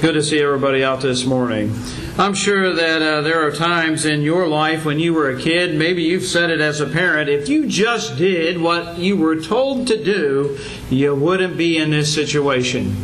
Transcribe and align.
Good 0.00 0.14
to 0.14 0.22
see 0.22 0.40
everybody 0.40 0.82
out 0.82 1.02
this 1.02 1.26
morning. 1.26 1.78
I'm 2.16 2.32
sure 2.32 2.72
that 2.72 3.02
uh, 3.02 3.20
there 3.20 3.46
are 3.46 3.52
times 3.52 4.06
in 4.06 4.22
your 4.22 4.48
life 4.48 4.86
when 4.86 4.98
you 4.98 5.12
were 5.12 5.28
a 5.28 5.38
kid, 5.38 5.74
maybe 5.74 6.02
you've 6.02 6.24
said 6.24 6.48
it 6.48 6.58
as 6.58 6.80
a 6.80 6.86
parent, 6.86 7.28
if 7.28 7.50
you 7.50 7.66
just 7.66 8.16
did 8.16 8.62
what 8.62 8.96
you 8.96 9.18
were 9.18 9.38
told 9.38 9.86
to 9.88 10.02
do, 10.02 10.58
you 10.88 11.14
wouldn't 11.14 11.58
be 11.58 11.76
in 11.76 11.90
this 11.90 12.14
situation. 12.14 12.96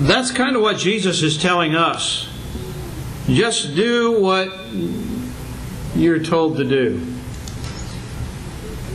That's 0.00 0.30
kind 0.30 0.56
of 0.56 0.62
what 0.62 0.78
Jesus 0.78 1.22
is 1.22 1.36
telling 1.36 1.74
us. 1.74 2.26
Just 3.26 3.76
do 3.76 4.18
what 4.22 4.50
you're 5.94 6.24
told 6.24 6.56
to 6.56 6.64
do. 6.64 7.15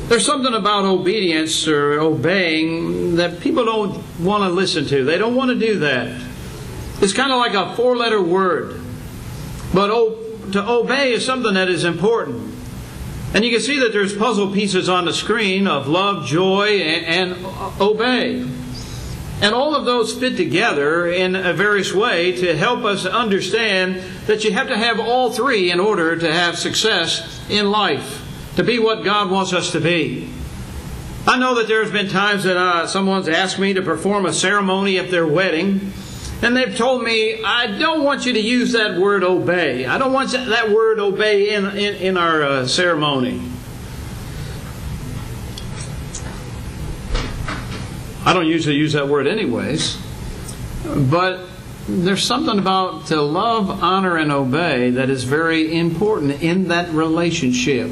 There's 0.07 0.25
something 0.25 0.53
about 0.53 0.83
obedience 0.83 1.67
or 1.67 1.99
obeying 1.99 3.15
that 3.15 3.39
people 3.39 3.63
don't 3.63 4.03
want 4.19 4.43
to 4.43 4.49
listen 4.49 4.85
to. 4.87 5.05
They 5.05 5.17
don't 5.17 5.35
want 5.35 5.51
to 5.51 5.59
do 5.59 5.79
that. 5.79 6.21
It's 7.01 7.13
kind 7.13 7.31
of 7.31 7.39
like 7.39 7.53
a 7.53 7.75
four 7.75 7.95
letter 7.95 8.21
word. 8.21 8.79
But 9.73 9.87
to 10.51 10.69
obey 10.69 11.13
is 11.13 11.25
something 11.25 11.53
that 11.53 11.69
is 11.69 11.83
important. 11.85 12.55
And 13.33 13.45
you 13.45 13.51
can 13.51 13.61
see 13.61 13.79
that 13.79 13.93
there's 13.93 14.15
puzzle 14.15 14.51
pieces 14.51 14.89
on 14.89 15.05
the 15.05 15.13
screen 15.13 15.65
of 15.65 15.87
love, 15.87 16.25
joy, 16.25 16.79
and, 16.81 17.33
and 17.33 17.81
obey. 17.81 18.41
And 19.41 19.55
all 19.55 19.73
of 19.73 19.85
those 19.85 20.13
fit 20.13 20.35
together 20.35 21.07
in 21.07 21.35
a 21.35 21.53
various 21.53 21.93
way 21.93 22.33
to 22.33 22.55
help 22.55 22.83
us 22.83 23.05
understand 23.05 24.03
that 24.27 24.43
you 24.43 24.51
have 24.51 24.67
to 24.67 24.77
have 24.77 24.99
all 24.99 25.31
three 25.31 25.71
in 25.71 25.79
order 25.79 26.15
to 26.17 26.31
have 26.31 26.59
success 26.59 27.41
in 27.49 27.71
life 27.71 28.20
to 28.55 28.63
be 28.63 28.79
what 28.79 29.03
God 29.03 29.31
wants 29.31 29.53
us 29.53 29.71
to 29.71 29.79
be. 29.79 30.29
I 31.25 31.37
know 31.37 31.55
that 31.55 31.67
there's 31.67 31.91
been 31.91 32.09
times 32.09 32.43
that 32.45 32.57
uh, 32.57 32.87
someone's 32.87 33.27
asked 33.27 33.59
me 33.59 33.73
to 33.73 33.81
perform 33.81 34.25
a 34.25 34.33
ceremony 34.33 34.97
at 34.97 35.11
their 35.11 35.27
wedding, 35.27 35.91
and 36.41 36.57
they've 36.57 36.75
told 36.75 37.03
me, 37.03 37.43
I 37.43 37.77
don't 37.77 38.03
want 38.03 38.25
you 38.25 38.33
to 38.33 38.41
use 38.41 38.71
that 38.71 38.97
word 38.97 39.23
obey. 39.23 39.85
I 39.85 39.99
don't 39.99 40.11
want 40.11 40.31
that 40.31 40.71
word 40.71 40.99
obey 40.99 41.53
in, 41.53 41.65
in, 41.77 41.95
in 41.95 42.17
our 42.17 42.41
uh, 42.41 42.67
ceremony. 42.67 43.39
I 48.25 48.33
don't 48.33 48.47
usually 48.47 48.75
use 48.75 48.93
that 48.93 49.07
word 49.07 49.27
anyways, 49.27 49.97
but 51.09 51.47
there's 51.87 52.23
something 52.23 52.57
about 52.57 53.07
to 53.07 53.21
love, 53.21 53.83
honor, 53.83 54.17
and 54.17 54.31
obey 54.31 54.91
that 54.91 55.09
is 55.11 55.23
very 55.23 55.77
important 55.77 56.41
in 56.41 56.67
that 56.69 56.89
relationship 56.89 57.91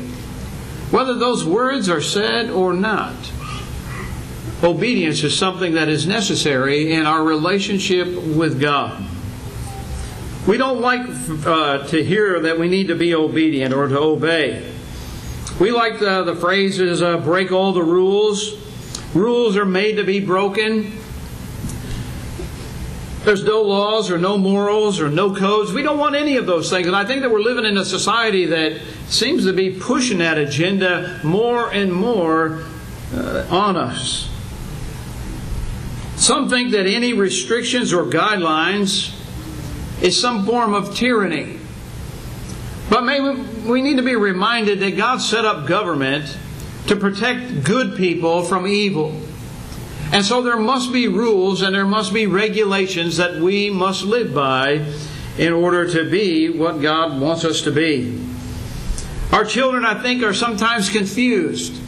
whether 0.91 1.13
those 1.13 1.45
words 1.45 1.89
are 1.89 2.01
said 2.01 2.49
or 2.49 2.73
not. 2.73 3.15
Obedience 4.63 5.23
is 5.23 5.37
something 5.37 5.73
that 5.75 5.87
is 5.87 6.05
necessary 6.05 6.91
in 6.91 7.05
our 7.05 7.23
relationship 7.23 8.07
with 8.07 8.59
God. 8.59 9.05
We 10.47 10.57
don't 10.57 10.81
like 10.81 11.01
uh, 11.45 11.85
to 11.87 12.03
hear 12.03 12.39
that 12.41 12.59
we 12.59 12.67
need 12.67 12.87
to 12.87 12.95
be 12.95 13.13
obedient 13.13 13.73
or 13.73 13.87
to 13.87 13.99
obey. 13.99 14.73
We 15.59 15.71
like 15.71 15.99
the, 15.99 16.23
the 16.23 16.35
phrases 16.35 17.01
uh, 17.01 17.17
break 17.17 17.51
all 17.51 17.71
the 17.73 17.83
rules. 17.83 18.55
Rules 19.13 19.57
are 19.57 19.65
made 19.65 19.97
to 19.97 20.03
be 20.03 20.19
broken. 20.19 20.93
There's 23.25 23.43
no 23.43 23.61
laws 23.61 24.09
or 24.09 24.17
no 24.17 24.37
morals 24.37 24.99
or 24.99 25.09
no 25.09 25.35
codes. 25.35 25.73
We 25.73 25.83
don't 25.83 25.97
want 25.97 26.15
any 26.15 26.37
of 26.37 26.45
those 26.45 26.69
things. 26.69 26.87
And 26.87 26.95
I 26.95 27.05
think 27.05 27.21
that 27.21 27.29
we're 27.29 27.41
living 27.41 27.65
in 27.65 27.77
a 27.77 27.85
society 27.85 28.45
that 28.45 28.81
seems 29.09 29.45
to 29.45 29.53
be 29.53 29.71
pushing 29.71 30.19
that 30.19 30.37
agenda 30.37 31.19
more 31.23 31.71
and 31.71 31.91
more 31.91 32.63
uh, 33.13 33.47
on 33.49 33.75
us. 33.75 34.29
Some 36.15 36.49
think 36.49 36.71
that 36.71 36.85
any 36.85 37.13
restrictions 37.13 37.91
or 37.91 38.03
guidelines 38.03 39.15
is 40.01 40.19
some 40.19 40.45
form 40.45 40.73
of 40.73 40.95
tyranny. 40.95 41.59
But 42.89 43.03
maybe 43.03 43.41
we 43.65 43.81
need 43.81 43.97
to 43.97 44.03
be 44.03 44.15
reminded 44.15 44.79
that 44.79 44.97
God 44.97 45.21
set 45.21 45.45
up 45.45 45.67
government 45.67 46.37
to 46.87 46.95
protect 46.95 47.63
good 47.63 47.95
people 47.95 48.43
from 48.43 48.67
evil. 48.67 49.19
And 50.11 50.25
so 50.25 50.41
there 50.41 50.57
must 50.57 50.91
be 50.91 51.07
rules 51.07 51.61
and 51.61 51.73
there 51.73 51.85
must 51.85 52.13
be 52.13 52.25
regulations 52.25 53.17
that 53.17 53.35
we 53.35 53.69
must 53.69 54.03
live 54.03 54.33
by 54.33 54.85
in 55.37 55.53
order 55.53 55.89
to 55.91 56.09
be 56.09 56.49
what 56.49 56.81
God 56.81 57.19
wants 57.19 57.45
us 57.45 57.61
to 57.61 57.71
be. 57.71 58.28
Our 59.31 59.45
children, 59.45 59.85
I 59.85 60.01
think, 60.01 60.23
are 60.23 60.33
sometimes 60.33 60.89
confused. 60.89 61.79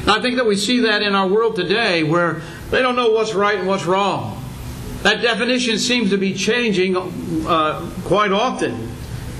And 0.00 0.10
I 0.10 0.20
think 0.20 0.36
that 0.36 0.46
we 0.46 0.56
see 0.56 0.80
that 0.80 1.02
in 1.02 1.14
our 1.14 1.26
world 1.26 1.56
today 1.56 2.04
where 2.04 2.42
they 2.70 2.80
don't 2.80 2.94
know 2.94 3.10
what's 3.10 3.34
right 3.34 3.58
and 3.58 3.66
what's 3.66 3.86
wrong. 3.86 4.44
That 5.02 5.20
definition 5.20 5.78
seems 5.78 6.10
to 6.10 6.16
be 6.16 6.34
changing 6.34 6.96
uh, 6.96 7.90
quite 8.04 8.30
often 8.30 8.92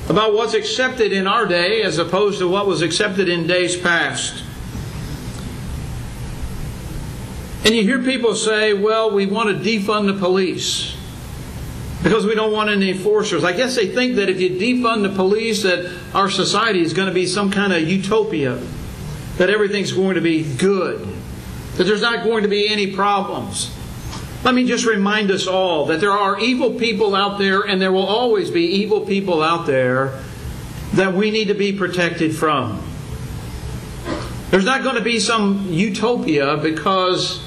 about 0.09 0.35
what's 0.35 0.55
accepted 0.55 1.13
in 1.13 1.27
our 1.27 1.47
day 1.47 1.83
as 1.83 1.99
opposed 1.99 2.39
to 2.39 2.49
what 2.49 2.67
was 2.67 2.83
accepted 2.83 3.29
in 3.29 3.47
days 3.47 3.77
past. 3.77 4.43
And 7.65 7.75
you 7.75 7.83
hear 7.83 8.03
people 8.03 8.35
say, 8.35 8.73
well, 8.75 9.11
we 9.11 9.27
want 9.27 9.49
to 9.49 9.55
defund 9.65 10.07
the 10.07 10.19
police 10.19 10.96
because 12.03 12.27
we 12.27 12.35
don't 12.35 12.53
want 12.53 12.71
any 12.71 12.91
enforcers. 12.91 13.45
I 13.45 13.53
guess 13.53 13.75
they 13.75 13.89
think 13.89 14.17
that 14.17 14.29
if 14.29 14.41
you 14.41 14.51
defund 14.51 15.03
the 15.03 15.15
police, 15.15 15.63
that 15.63 15.93
our 16.15 16.31
society 16.31 16.81
is 16.81 16.93
going 16.93 17.09
to 17.09 17.15
be 17.15 17.27
some 17.27 17.51
kind 17.51 17.73
of 17.73 17.89
utopia, 17.89 18.61
that 19.39 19.51
everything's 19.51 19.93
going 19.93 20.15
to 20.15 20.21
be 20.21 20.45
good, 20.57 21.07
that 21.77 21.85
there's 21.85 22.03
not 22.03 22.25
going 22.25 22.43
to 22.43 22.49
be 22.49 22.69
any 22.69 22.95
problems. 22.95 23.73
Let 24.45 24.55
me 24.55 24.65
just 24.65 24.87
remind 24.87 25.31
us 25.31 25.47
all 25.47 25.87
that 25.87 26.01
there 26.01 26.13
are 26.13 26.39
evil 26.39 26.75
people 26.75 27.17
out 27.17 27.39
there, 27.39 27.63
and 27.63 27.81
there 27.81 27.93
will 27.93 28.07
always 28.07 28.51
be 28.51 28.63
evil 28.63 29.01
people 29.01 29.43
out 29.43 29.67
there 29.67 30.21
that 30.93 31.15
we 31.15 31.31
need 31.31 31.49
to 31.49 31.55
be 31.55 31.73
protected 31.73 32.35
from. 32.35 32.83
There's 34.51 34.65
not 34.65 34.85
going 34.85 34.95
to 34.95 35.03
be 35.03 35.19
some 35.19 35.73
utopia 35.73 36.57
because 36.59 37.43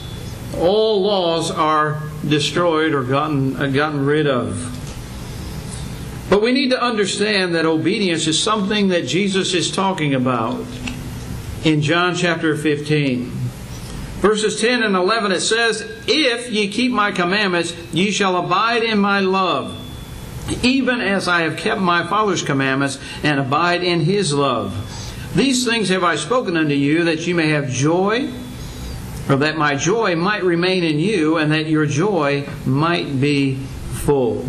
all 0.58 1.02
laws 1.02 1.50
are 1.50 2.09
destroyed 2.28 2.94
or 2.94 3.04
gotten, 3.04 3.56
uh, 3.56 3.68
gotten 3.68 4.06
rid 4.06 4.28
of. 4.28 4.76
But 6.30 6.42
we 6.42 6.52
need 6.52 6.70
to 6.72 6.82
understand 6.82 7.56
that 7.56 7.66
obedience 7.66 8.28
is 8.28 8.42
something 8.42 8.90
that 8.90 9.08
Jesus 9.08 9.54
is 9.54 9.72
talking 9.72 10.14
about 10.14 10.64
in 11.64 11.82
John 11.82 12.16
chapter 12.16 12.56
15. 12.56 13.26
Verses 14.20 14.60
10 14.60 14.84
and 14.84 14.96
11 14.96 15.32
it 15.32 15.40
says, 15.40 15.82
If 16.08 16.52
ye 16.52 16.68
keep 16.68 16.92
my 16.92 17.12
commandments, 17.12 17.74
ye 17.94 18.12
shall 18.12 18.38
abide 18.38 18.84
in 18.84 19.00
my 19.00 19.22
love, 19.22 19.78
even 20.64 21.02
as 21.02 21.28
I 21.28 21.42
have 21.42 21.58
kept 21.58 21.82
my 21.82 22.06
Father's 22.06 22.44
commandments 22.44 23.00
and 23.24 23.40
abide 23.40 23.82
in 23.82 24.02
his 24.02 24.34
love. 24.34 24.76
These 25.36 25.66
things 25.66 25.90
have 25.90 26.04
I 26.04 26.16
spoken 26.16 26.58
unto 26.58 26.74
you, 26.74 27.06
that 27.06 27.28
you 27.28 27.34
may 27.34 27.50
have 27.50 27.70
joy 27.70 28.30
or 29.30 29.38
that 29.38 29.58
my 29.58 29.76
joy 29.76 30.16
might 30.16 30.44
remain 30.44 30.84
in 30.84 31.00
you 31.00 31.38
and 31.38 31.52
that 31.52 31.68
your 31.68 31.86
joy 31.86 32.48
might 32.66 33.22
be 33.22 33.56
full. 33.56 34.46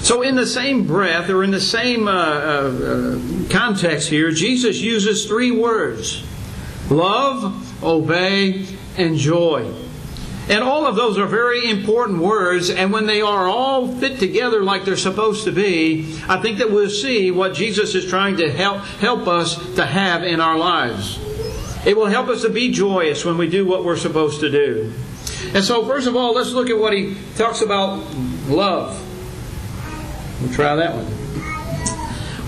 So, 0.00 0.22
in 0.22 0.36
the 0.36 0.46
same 0.46 0.86
breath, 0.86 1.28
or 1.30 1.42
in 1.42 1.50
the 1.50 1.60
same 1.60 2.06
uh, 2.06 2.12
uh, 2.12 3.18
context 3.50 4.08
here, 4.08 4.30
Jesus 4.30 4.80
uses 4.80 5.26
three 5.26 5.50
words 5.50 6.24
love, 6.88 7.82
obey, 7.82 8.66
and 8.96 9.16
joy. 9.16 9.68
And 10.48 10.62
all 10.62 10.86
of 10.86 10.94
those 10.94 11.18
are 11.18 11.26
very 11.26 11.68
important 11.68 12.20
words, 12.20 12.70
and 12.70 12.92
when 12.92 13.06
they 13.06 13.20
are 13.20 13.48
all 13.48 13.88
fit 13.88 14.20
together 14.20 14.62
like 14.62 14.84
they're 14.84 14.96
supposed 14.96 15.42
to 15.44 15.50
be, 15.50 16.16
I 16.28 16.40
think 16.40 16.58
that 16.58 16.70
we'll 16.70 16.88
see 16.88 17.32
what 17.32 17.54
Jesus 17.54 17.96
is 17.96 18.08
trying 18.08 18.36
to 18.36 18.48
help, 18.48 18.84
help 19.00 19.26
us 19.26 19.74
to 19.74 19.84
have 19.84 20.22
in 20.22 20.40
our 20.40 20.56
lives. 20.56 21.18
It 21.86 21.96
will 21.96 22.06
help 22.06 22.28
us 22.28 22.42
to 22.42 22.50
be 22.50 22.70
joyous 22.72 23.24
when 23.24 23.38
we 23.38 23.48
do 23.48 23.64
what 23.64 23.84
we're 23.84 23.96
supposed 23.96 24.40
to 24.40 24.50
do. 24.50 24.92
And 25.54 25.64
so, 25.64 25.86
first 25.86 26.06
of 26.06 26.16
all, 26.16 26.34
let's 26.34 26.50
look 26.50 26.68
at 26.68 26.78
what 26.78 26.92
he 26.92 27.16
talks 27.36 27.62
about 27.62 27.98
love. 28.48 29.00
We'll 30.42 30.52
try 30.52 30.74
that 30.76 30.94
one. 30.94 31.26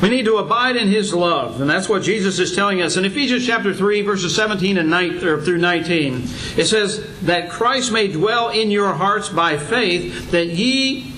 We 0.03 0.11
need 0.11 0.27
to 0.27 0.37
abide 0.37 0.77
in 0.77 0.87
His 0.87 1.13
love, 1.13 1.61
and 1.61 1.69
that's 1.69 1.89
what 1.89 2.05
Jesus 2.05 2.39
is 2.39 2.55
telling 2.55 2.81
us 2.81 2.97
in 2.97 3.05
Ephesians 3.05 3.45
chapter 3.45 3.75
three, 3.75 4.03
verses 4.03 4.35
seventeen 4.35 4.79
and 4.79 4.89
9, 4.91 5.19
through 5.19 5.59
nineteen. 5.59 6.23
It 6.57 6.67
says 6.67 7.05
that 7.23 7.51
Christ 7.51 7.91
may 7.91 8.07
dwell 8.07 8.51
in 8.51 8.71
your 8.71 8.93
hearts 8.93 9.29
by 9.29 9.59
faith, 9.59 10.31
that 10.31 10.47
ye, 10.47 11.13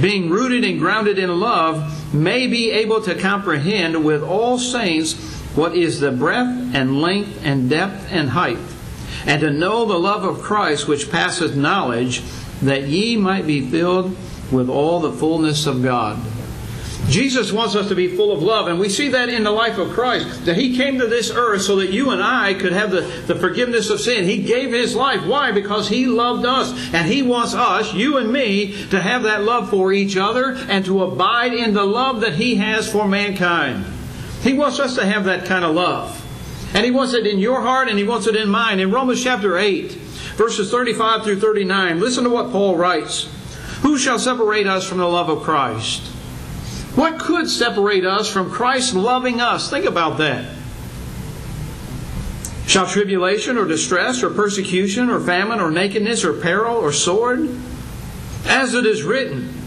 being 0.00 0.30
rooted 0.30 0.64
and 0.64 0.78
grounded 0.78 1.18
in 1.18 1.38
love, 1.38 2.14
may 2.14 2.46
be 2.46 2.70
able 2.70 3.02
to 3.02 3.14
comprehend 3.14 4.02
with 4.02 4.22
all 4.22 4.58
saints 4.58 5.31
what 5.54 5.74
is 5.76 6.00
the 6.00 6.12
breadth 6.12 6.74
and 6.74 7.00
length 7.00 7.44
and 7.44 7.68
depth 7.68 8.10
and 8.10 8.30
height, 8.30 8.58
and 9.26 9.40
to 9.40 9.50
know 9.50 9.84
the 9.84 9.98
love 9.98 10.24
of 10.24 10.42
Christ 10.42 10.88
which 10.88 11.10
passeth 11.10 11.54
knowledge, 11.54 12.22
that 12.62 12.84
ye 12.84 13.16
might 13.16 13.46
be 13.46 13.60
filled 13.60 14.16
with 14.50 14.68
all 14.68 15.00
the 15.00 15.12
fullness 15.12 15.66
of 15.66 15.82
God. 15.82 16.18
Jesus 17.08 17.52
wants 17.52 17.74
us 17.74 17.88
to 17.88 17.94
be 17.94 18.16
full 18.16 18.32
of 18.32 18.42
love, 18.42 18.68
and 18.68 18.78
we 18.78 18.88
see 18.88 19.08
that 19.08 19.28
in 19.28 19.42
the 19.42 19.50
life 19.50 19.76
of 19.76 19.90
Christ. 19.90 20.44
That 20.46 20.56
He 20.56 20.76
came 20.76 20.98
to 20.98 21.06
this 21.06 21.30
earth 21.30 21.62
so 21.62 21.76
that 21.76 21.90
you 21.90 22.10
and 22.10 22.22
I 22.22 22.54
could 22.54 22.72
have 22.72 22.90
the, 22.90 23.00
the 23.26 23.34
forgiveness 23.34 23.90
of 23.90 24.00
sin. 24.00 24.24
He 24.24 24.42
gave 24.42 24.70
His 24.70 24.94
life. 24.94 25.26
Why? 25.26 25.50
Because 25.50 25.88
He 25.88 26.06
loved 26.06 26.46
us. 26.46 26.70
And 26.94 27.10
He 27.10 27.22
wants 27.22 27.54
us, 27.54 27.92
you 27.92 28.18
and 28.18 28.32
me, 28.32 28.86
to 28.86 29.00
have 29.00 29.24
that 29.24 29.42
love 29.42 29.68
for 29.68 29.92
each 29.92 30.16
other 30.16 30.54
and 30.68 30.84
to 30.84 31.02
abide 31.02 31.52
in 31.52 31.74
the 31.74 31.84
love 31.84 32.20
that 32.20 32.34
He 32.34 32.54
has 32.56 32.90
for 32.90 33.08
mankind. 33.08 33.84
He 34.42 34.52
wants 34.52 34.80
us 34.80 34.96
to 34.96 35.06
have 35.06 35.24
that 35.24 35.44
kind 35.46 35.64
of 35.64 35.74
love. 35.74 36.18
And 36.74 36.84
He 36.84 36.90
wants 36.90 37.14
it 37.14 37.26
in 37.26 37.38
your 37.38 37.60
heart 37.60 37.88
and 37.88 37.98
He 37.98 38.04
wants 38.04 38.26
it 38.26 38.36
in 38.36 38.48
mine. 38.48 38.80
In 38.80 38.90
Romans 38.90 39.22
chapter 39.22 39.56
8, 39.56 39.92
verses 40.36 40.70
35 40.70 41.24
through 41.24 41.40
39, 41.40 42.00
listen 42.00 42.24
to 42.24 42.30
what 42.30 42.50
Paul 42.50 42.76
writes 42.76 43.28
Who 43.82 43.98
shall 43.98 44.18
separate 44.18 44.66
us 44.66 44.86
from 44.86 44.98
the 44.98 45.06
love 45.06 45.28
of 45.28 45.42
Christ? 45.42 46.06
What 46.94 47.18
could 47.18 47.48
separate 47.48 48.04
us 48.04 48.30
from 48.30 48.50
Christ 48.50 48.94
loving 48.94 49.40
us? 49.40 49.70
Think 49.70 49.86
about 49.86 50.18
that. 50.18 50.56
Shall 52.66 52.86
tribulation 52.86 53.58
or 53.58 53.66
distress 53.66 54.22
or 54.22 54.30
persecution 54.30 55.10
or 55.10 55.20
famine 55.20 55.60
or 55.60 55.70
nakedness 55.70 56.24
or 56.24 56.32
peril 56.32 56.76
or 56.76 56.92
sword? 56.92 57.48
As 58.46 58.74
it 58.74 58.86
is 58.86 59.02
written, 59.02 59.61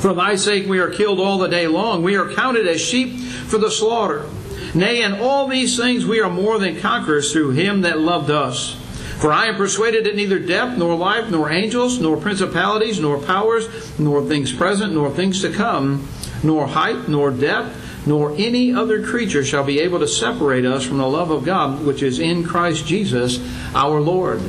For 0.00 0.14
thy 0.14 0.36
sake 0.36 0.66
we 0.66 0.78
are 0.78 0.90
killed 0.90 1.20
all 1.20 1.38
the 1.38 1.48
day 1.48 1.66
long. 1.66 2.02
We 2.02 2.16
are 2.16 2.32
counted 2.32 2.66
as 2.66 2.80
sheep 2.80 3.18
for 3.18 3.58
the 3.58 3.70
slaughter. 3.70 4.26
Nay, 4.74 5.02
in 5.02 5.14
all 5.14 5.46
these 5.46 5.76
things 5.76 6.06
we 6.06 6.20
are 6.20 6.30
more 6.30 6.58
than 6.58 6.80
conquerors 6.80 7.32
through 7.32 7.50
him 7.50 7.82
that 7.82 7.98
loved 7.98 8.30
us. 8.30 8.76
For 9.20 9.30
I 9.30 9.46
am 9.46 9.56
persuaded 9.56 10.04
that 10.04 10.16
neither 10.16 10.38
death, 10.38 10.78
nor 10.78 10.94
life, 10.94 11.30
nor 11.30 11.50
angels, 11.50 12.00
nor 12.00 12.16
principalities, 12.16 12.98
nor 12.98 13.18
powers, 13.18 13.98
nor 13.98 14.22
things 14.22 14.50
present, 14.50 14.94
nor 14.94 15.10
things 15.10 15.42
to 15.42 15.52
come, 15.52 16.08
nor 16.42 16.66
height, 16.66 17.06
nor 17.06 17.30
depth, 17.30 18.06
nor 18.06 18.32
any 18.38 18.72
other 18.72 19.04
creature 19.04 19.44
shall 19.44 19.64
be 19.64 19.80
able 19.80 19.98
to 19.98 20.08
separate 20.08 20.64
us 20.64 20.84
from 20.86 20.96
the 20.96 21.06
love 21.06 21.30
of 21.30 21.44
God 21.44 21.84
which 21.84 22.02
is 22.02 22.18
in 22.18 22.44
Christ 22.44 22.86
Jesus 22.86 23.38
our 23.74 24.00
Lord. 24.00 24.40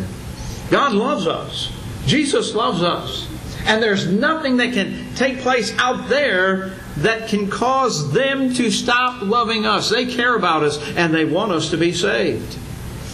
God 0.70 0.94
loves 0.94 1.28
us. 1.28 1.74
Jesus 2.06 2.56
loves 2.56 2.82
us. 2.82 3.28
And 3.66 3.82
there's 3.82 4.08
nothing 4.08 4.58
that 4.58 4.74
can 4.74 5.14
take 5.16 5.40
place 5.40 5.74
out 5.78 6.10
there 6.10 6.74
that 6.98 7.30
can 7.30 7.50
cause 7.50 8.12
them 8.12 8.54
to 8.56 8.72
stop 8.72 9.22
loving 9.22 9.66
us. 9.66 9.90
They 9.90 10.06
care 10.06 10.36
about 10.36 10.64
us 10.64 10.80
and 10.96 11.14
they 11.14 11.26
want 11.26 11.52
us 11.52 11.70
to 11.72 11.78
be 11.78 11.94
saved. 11.94 12.58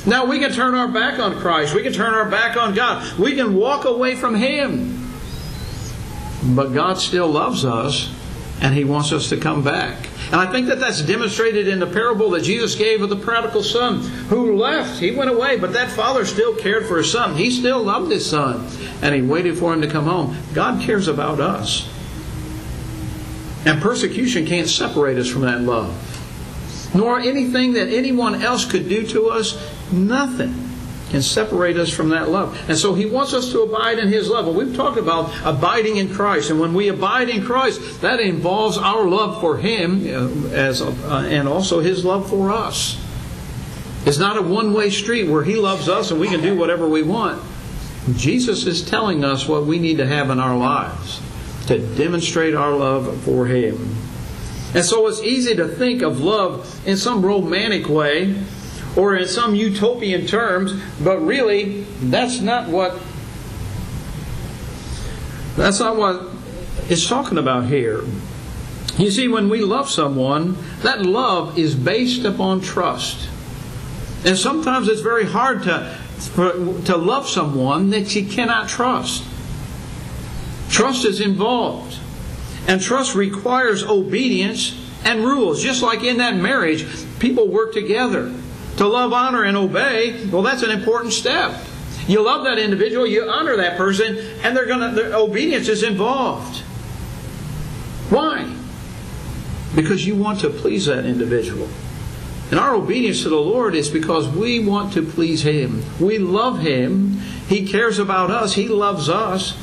Now 0.06 0.26
we 0.26 0.40
can 0.40 0.52
turn 0.52 0.74
our 0.74 0.88
back 0.88 1.20
on 1.20 1.38
Christ. 1.40 1.76
We 1.76 1.84
can 1.84 1.94
turn 1.94 2.14
our 2.14 2.30
back 2.30 2.56
on 2.56 2.74
God. 2.74 3.18
We 3.20 3.36
can 3.36 3.56
walk 3.56 3.86
away 3.86 4.16
from 4.16 4.36
Him. 4.36 5.12
But 6.56 6.74
God 6.74 6.98
still 6.98 7.28
loves 7.28 7.66
us 7.66 8.14
and 8.62 8.74
He 8.74 8.84
wants 8.84 9.12
us 9.12 9.30
to 9.30 9.38
come 9.38 9.64
back. 9.64 10.08
And 10.28 10.36
I 10.36 10.52
think 10.52 10.68
that 10.68 10.80
that's 10.80 11.02
demonstrated 11.02 11.70
in 11.70 11.80
the 11.80 11.88
parable 11.88 12.30
that 12.32 12.44
Jesus 12.44 12.76
gave 12.76 13.02
of 13.02 13.10
the 13.10 13.16
prodigal 13.16 13.64
son 13.64 14.02
who 14.28 14.58
left. 14.58 15.00
He 15.00 15.12
went 15.12 15.30
away, 15.30 15.58
but 15.58 15.72
that 15.74 15.90
father 15.90 16.26
still 16.26 16.54
cared 16.56 16.86
for 16.86 16.98
his 16.98 17.10
son. 17.10 17.36
He 17.36 17.50
still 17.50 17.82
loved 17.82 18.12
his 18.12 18.30
son, 18.30 18.68
and 19.02 19.16
he 19.16 19.22
waited 19.22 19.58
for 19.58 19.74
him 19.74 19.82
to 19.82 19.88
come 19.88 20.04
home. 20.04 20.36
God 20.54 20.82
cares 20.82 21.08
about 21.08 21.40
us. 21.40 21.90
And 23.66 23.82
persecution 23.82 24.46
can't 24.46 24.68
separate 24.68 25.18
us 25.18 25.30
from 25.30 25.44
that 25.44 25.62
love. 25.62 25.96
Nor 26.94 27.20
anything 27.20 27.74
that 27.74 27.88
anyone 27.88 28.42
else 28.42 28.66
could 28.70 28.90
do 28.90 29.08
to 29.08 29.30
us, 29.30 29.58
nothing 29.92 30.67
can 31.10 31.22
separate 31.22 31.78
us 31.78 31.90
from 31.90 32.10
that 32.10 32.30
love. 32.30 32.58
And 32.68 32.78
so 32.78 32.94
he 32.94 33.06
wants 33.06 33.34
us 33.34 33.52
to 33.52 33.62
abide 33.62 34.00
in 34.00 34.10
his 34.10 34.30
love. 34.30 34.48
And 34.48 34.58
we've 34.58 34.76
talked 34.76 34.98
about 34.98 35.34
abiding 35.46 35.98
in 35.98 36.14
Christ. 36.14 36.50
And 36.50 36.60
when 36.60 36.74
we 36.74 36.90
abide 36.90 37.30
in 37.30 37.44
Christ, 37.44 38.02
that 38.02 38.20
involves 38.20 38.78
our 38.78 39.06
love 39.06 39.40
for 39.40 39.58
him 39.58 40.06
uh, 40.06 40.50
as 40.50 40.82
uh, 40.82 41.28
and 41.30 41.48
also 41.48 41.80
his 41.80 42.04
love 42.04 42.30
for 42.30 42.52
us. 42.52 43.02
It's 44.06 44.18
not 44.18 44.38
a 44.38 44.42
one-way 44.42 44.90
street 44.90 45.30
where 45.30 45.44
he 45.44 45.56
loves 45.56 45.90
us 45.90 46.12
and 46.12 46.20
we 46.20 46.28
can 46.28 46.42
do 46.42 46.56
whatever 46.56 46.88
we 46.88 47.04
want. 47.04 47.42
Jesus 48.16 48.66
is 48.66 48.90
telling 48.90 49.26
us 49.26 49.48
what 49.48 49.66
we 49.66 49.80
need 49.80 49.98
to 49.98 50.08
have 50.08 50.30
in 50.30 50.40
our 50.40 50.58
lives 50.58 51.22
to 51.68 51.80
demonstrate 51.96 52.56
our 52.56 52.72
love 52.72 53.22
for 53.24 53.48
him. 53.48 53.98
And 54.74 54.86
so 54.86 55.08
it's 55.08 55.22
easy 55.22 55.56
to 55.56 55.68
think 55.68 56.02
of 56.02 56.22
love 56.22 56.82
in 56.88 56.96
some 56.96 57.26
romantic 57.26 57.90
way 57.90 58.36
or 58.98 59.16
in 59.16 59.28
some 59.28 59.54
utopian 59.56 60.26
terms, 60.26 60.74
but 61.02 61.20
really 61.20 61.84
that's 62.02 62.42
not 62.42 62.68
what 62.68 63.00
that's 65.56 65.80
not 65.80 65.96
what 65.96 66.24
it's 66.90 67.08
talking 67.08 67.38
about 67.38 67.66
here. 67.66 68.04
You 68.98 69.12
see, 69.12 69.28
when 69.28 69.50
we 69.50 69.62
love 69.62 69.90
someone, 69.90 70.58
that 70.82 71.04
love 71.04 71.58
is 71.58 71.76
based 71.76 72.26
upon 72.26 72.62
trust. 72.62 73.30
And 74.26 74.38
sometimes 74.38 74.88
it's 74.88 75.02
very 75.02 75.26
hard 75.26 75.64
to, 75.64 75.96
to 76.86 76.98
love 76.98 77.28
someone 77.28 77.92
that 77.92 78.16
you 78.16 78.26
cannot 78.26 78.68
trust. 78.68 79.24
Trust 80.70 81.06
is 81.06 81.22
involved. 81.22 82.00
And 82.68 82.82
trust 82.82 83.16
requires 83.16 83.84
obedience 83.84 84.76
and 85.04 85.24
rules. 85.24 85.62
Just 85.62 85.84
like 85.84 86.04
in 86.04 86.18
that 86.18 86.36
marriage, 86.36 86.86
people 87.20 87.48
work 87.48 87.74
together 87.74 88.34
to 88.78 88.88
love, 88.88 89.12
honor, 89.12 89.44
and 89.44 89.58
obey, 89.58 90.26
well, 90.28 90.44
that's 90.44 90.64
an 90.64 90.72
important 90.72 91.14
step. 91.14 91.60
You 92.08 92.24
love 92.24 92.46
that 92.46 92.58
individual, 92.58 93.06
you 93.06 93.28
honor 93.28 93.58
that 93.58 93.76
person, 93.76 94.18
and 94.44 94.56
they're 94.56 94.66
gonna 94.66 94.92
their 94.92 95.16
obedience 95.16 95.68
is 95.68 95.84
involved. 95.84 96.60
Why? 98.10 98.56
Because 99.76 100.08
you 100.08 100.16
want 100.16 100.40
to 100.42 100.50
please 100.50 100.86
that 100.86 101.06
individual. 101.06 101.68
And 102.50 102.60
our 102.60 102.76
obedience 102.76 103.24
to 103.24 103.30
the 103.30 103.36
Lord 103.36 103.76
is 103.76 103.90
because 103.90 104.30
we 104.30 104.66
want 104.66 104.94
to 104.94 105.02
please 105.02 105.42
Him. 105.42 105.84
We 106.00 106.18
love 106.18 106.60
Him. 106.60 107.20
He 107.50 107.68
cares 107.68 108.00
about 108.00 108.32
us. 108.32 108.54
He 108.54 108.70
loves 108.70 109.10
us. 109.10 109.58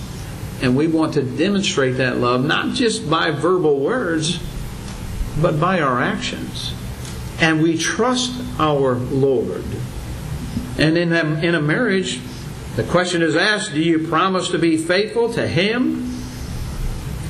And 0.61 0.77
we 0.77 0.87
want 0.87 1.15
to 1.15 1.23
demonstrate 1.23 1.97
that 1.97 2.19
love, 2.19 2.45
not 2.45 2.75
just 2.75 3.09
by 3.09 3.31
verbal 3.31 3.81
words, 3.81 4.39
but 5.41 5.59
by 5.59 5.81
our 5.81 6.01
actions 6.03 6.75
and 7.41 7.63
we 7.63 7.77
trust 7.77 8.41
our 8.59 8.95
Lord. 8.95 9.65
And 10.79 10.97
in 10.99 11.13
a, 11.13 11.25
in 11.41 11.55
a 11.55 11.61
marriage, 11.61 12.21
the 12.77 12.85
question 12.85 13.23
is 13.23 13.37
asked 13.37 13.73
do 13.73 13.81
you 13.81 14.09
promise 14.09 14.49
to 14.51 14.59
be 14.59 14.77
faithful 14.77 15.33
to 15.35 15.47
Him 15.47 16.13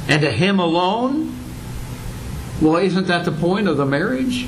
and 0.08 0.22
to 0.22 0.30
Him 0.30 0.58
alone? 0.58 1.34
Well, 2.60 2.76
isn't 2.76 3.06
that 3.08 3.24
the 3.24 3.32
point 3.32 3.68
of 3.68 3.76
the 3.76 3.84
marriage? 3.84 4.46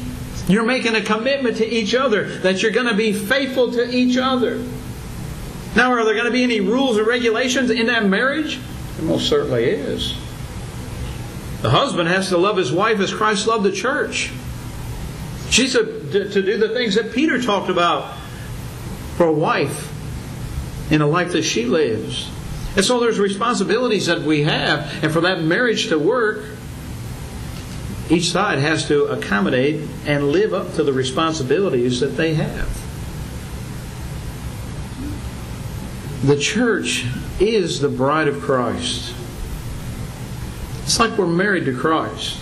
You're 0.49 0.64
making 0.64 0.94
a 0.94 1.03
commitment 1.03 1.56
to 1.56 1.67
each 1.67 1.94
other 1.94 2.25
that 2.38 2.62
you're 2.62 2.70
going 2.70 2.87
to 2.87 2.94
be 2.94 3.12
faithful 3.12 3.73
to 3.73 3.91
each 3.91 4.17
other. 4.17 4.62
Now, 5.75 5.93
are 5.93 6.05
there 6.05 6.14
going 6.14 6.26
to 6.26 6.32
be 6.32 6.44
any 6.44 6.61
rules 6.61 6.97
or 6.97 7.05
regulations 7.05 7.70
in 7.70 7.87
that 7.87 8.06
marriage? 8.06 8.61
There 8.97 9.05
most 9.05 9.29
certainly 9.29 9.64
is. 9.64 10.17
The 11.60 11.70
husband 11.70 12.08
has 12.08 12.29
to 12.29 12.39
love 12.39 12.56
his 12.56 12.72
wife 12.72 13.01
as 13.01 13.13
Christ 13.13 13.46
loved 13.46 13.65
the 13.65 13.72
church. 13.72 14.32
She's 15.50 15.74
a, 15.74 15.84
to, 15.84 16.31
to 16.31 16.43
do 16.43 16.58
the 16.58 16.70
things 16.70 16.94
that 16.96 17.12
Peter 17.12 17.41
talked 17.41 17.70
about 17.70 18.17
for 19.17 19.26
a 19.26 19.32
wife 19.32 19.93
in 20.91 21.00
a 21.00 21.06
life 21.06 21.32
that 21.32 21.43
she 21.43 21.65
lives. 21.67 22.31
And 22.76 22.84
so 22.84 23.00
there's 23.00 23.19
responsibilities 23.19 24.06
that 24.06 24.22
we 24.22 24.43
have, 24.43 25.03
and 25.03 25.12
for 25.12 25.22
that 25.22 25.41
marriage 25.41 25.88
to 25.88 25.98
work, 25.98 26.44
each 28.10 28.31
side 28.31 28.58
has 28.58 28.86
to 28.88 29.05
accommodate 29.06 29.88
and 30.06 30.29
live 30.29 30.53
up 30.53 30.74
to 30.74 30.84
the 30.84 30.93
responsibilities 30.93 32.00
that 32.00 32.17
they 32.17 32.34
have. 32.34 32.69
The 36.24 36.36
church 36.36 37.06
is 37.41 37.81
the 37.81 37.88
bride 37.88 38.29
of 38.29 38.41
Christ. 38.41 39.15
It's 40.82 41.00
like 41.00 41.19
we're 41.19 41.26
married 41.26 41.65
to 41.65 41.76
Christ. 41.76 42.38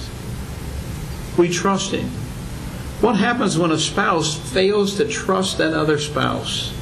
We 1.38 1.48
trust 1.48 1.92
Him. 1.92 2.10
What 3.04 3.16
happens 3.16 3.58
when 3.58 3.70
a 3.70 3.78
spouse 3.78 4.34
fails 4.34 4.96
to 4.96 5.06
trust 5.06 5.58
that 5.58 5.74
other 5.74 5.98
spouse? 5.98 6.72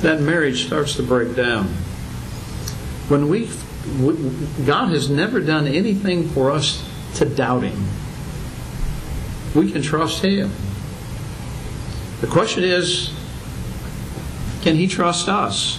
That 0.00 0.22
marriage 0.22 0.64
starts 0.64 0.96
to 0.96 1.02
break 1.02 1.36
down. 1.36 1.66
When 3.08 3.28
we, 3.28 3.50
God 4.64 4.88
has 4.94 5.10
never 5.10 5.40
done 5.40 5.66
anything 5.66 6.30
for 6.30 6.50
us 6.50 6.82
to 7.16 7.26
doubt 7.26 7.64
Him. 7.64 7.86
We 9.54 9.70
can 9.70 9.82
trust 9.82 10.24
Him. 10.24 10.50
The 12.22 12.28
question 12.28 12.64
is, 12.64 13.12
can 14.62 14.74
He 14.74 14.86
trust 14.86 15.28
us? 15.28 15.78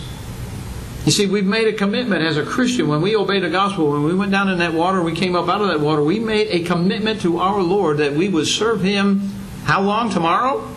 You 1.07 1.11
see, 1.11 1.25
we've 1.25 1.47
made 1.47 1.67
a 1.67 1.73
commitment 1.73 2.21
as 2.21 2.37
a 2.37 2.45
Christian 2.45 2.87
when 2.87 3.01
we 3.01 3.15
obeyed 3.15 3.41
the 3.41 3.49
gospel, 3.49 3.89
when 3.89 4.03
we 4.03 4.13
went 4.13 4.31
down 4.31 4.49
in 4.49 4.59
that 4.59 4.75
water, 4.75 5.01
we 5.01 5.15
came 5.15 5.35
up 5.35 5.49
out 5.49 5.61
of 5.61 5.69
that 5.69 5.79
water, 5.79 6.03
we 6.03 6.19
made 6.19 6.49
a 6.49 6.63
commitment 6.63 7.21
to 7.21 7.39
our 7.39 7.59
Lord 7.59 7.97
that 7.97 8.13
we 8.13 8.29
would 8.29 8.45
serve 8.45 8.83
Him 8.83 9.31
how 9.63 9.81
long 9.81 10.09
tomorrow? 10.09 10.69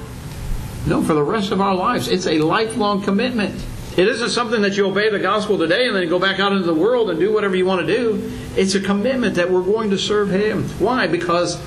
No, 0.87 1.03
for 1.03 1.15
the 1.15 1.23
rest 1.23 1.51
of 1.51 1.61
our 1.61 1.75
lives. 1.75 2.09
It's 2.09 2.27
a 2.27 2.39
lifelong 2.39 3.03
commitment. 3.03 3.61
It 3.97 4.09
isn't 4.09 4.29
something 4.31 4.63
that 4.63 4.77
you 4.77 4.87
obey 4.87 5.11
the 5.11 5.19
gospel 5.19 5.59
today 5.59 5.87
and 5.87 5.97
then 5.97 6.09
go 6.09 6.19
back 6.19 6.39
out 6.39 6.53
into 6.53 6.67
the 6.67 6.75
world 6.75 7.11
and 7.11 7.19
do 7.19 7.33
whatever 7.33 7.57
you 7.57 7.65
want 7.65 7.87
to 7.87 7.87
do. 7.87 8.31
It's 8.55 8.75
a 8.75 8.81
commitment 8.81 9.37
that 9.37 9.51
we're 9.51 9.63
going 9.63 9.91
to 9.91 9.99
serve 9.99 10.31
Him. 10.31 10.69
Why? 10.79 11.07
Because 11.07 11.61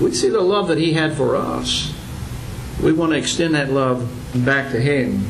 we 0.00 0.12
see 0.14 0.28
the 0.28 0.40
love 0.40 0.68
that 0.68 0.78
He 0.78 0.92
had 0.92 1.14
for 1.14 1.36
us. 1.36 1.92
We 2.82 2.92
want 2.92 3.12
to 3.12 3.18
extend 3.18 3.54
that 3.54 3.70
love 3.70 4.08
back 4.44 4.70
to 4.72 4.80
Him. 4.80 5.26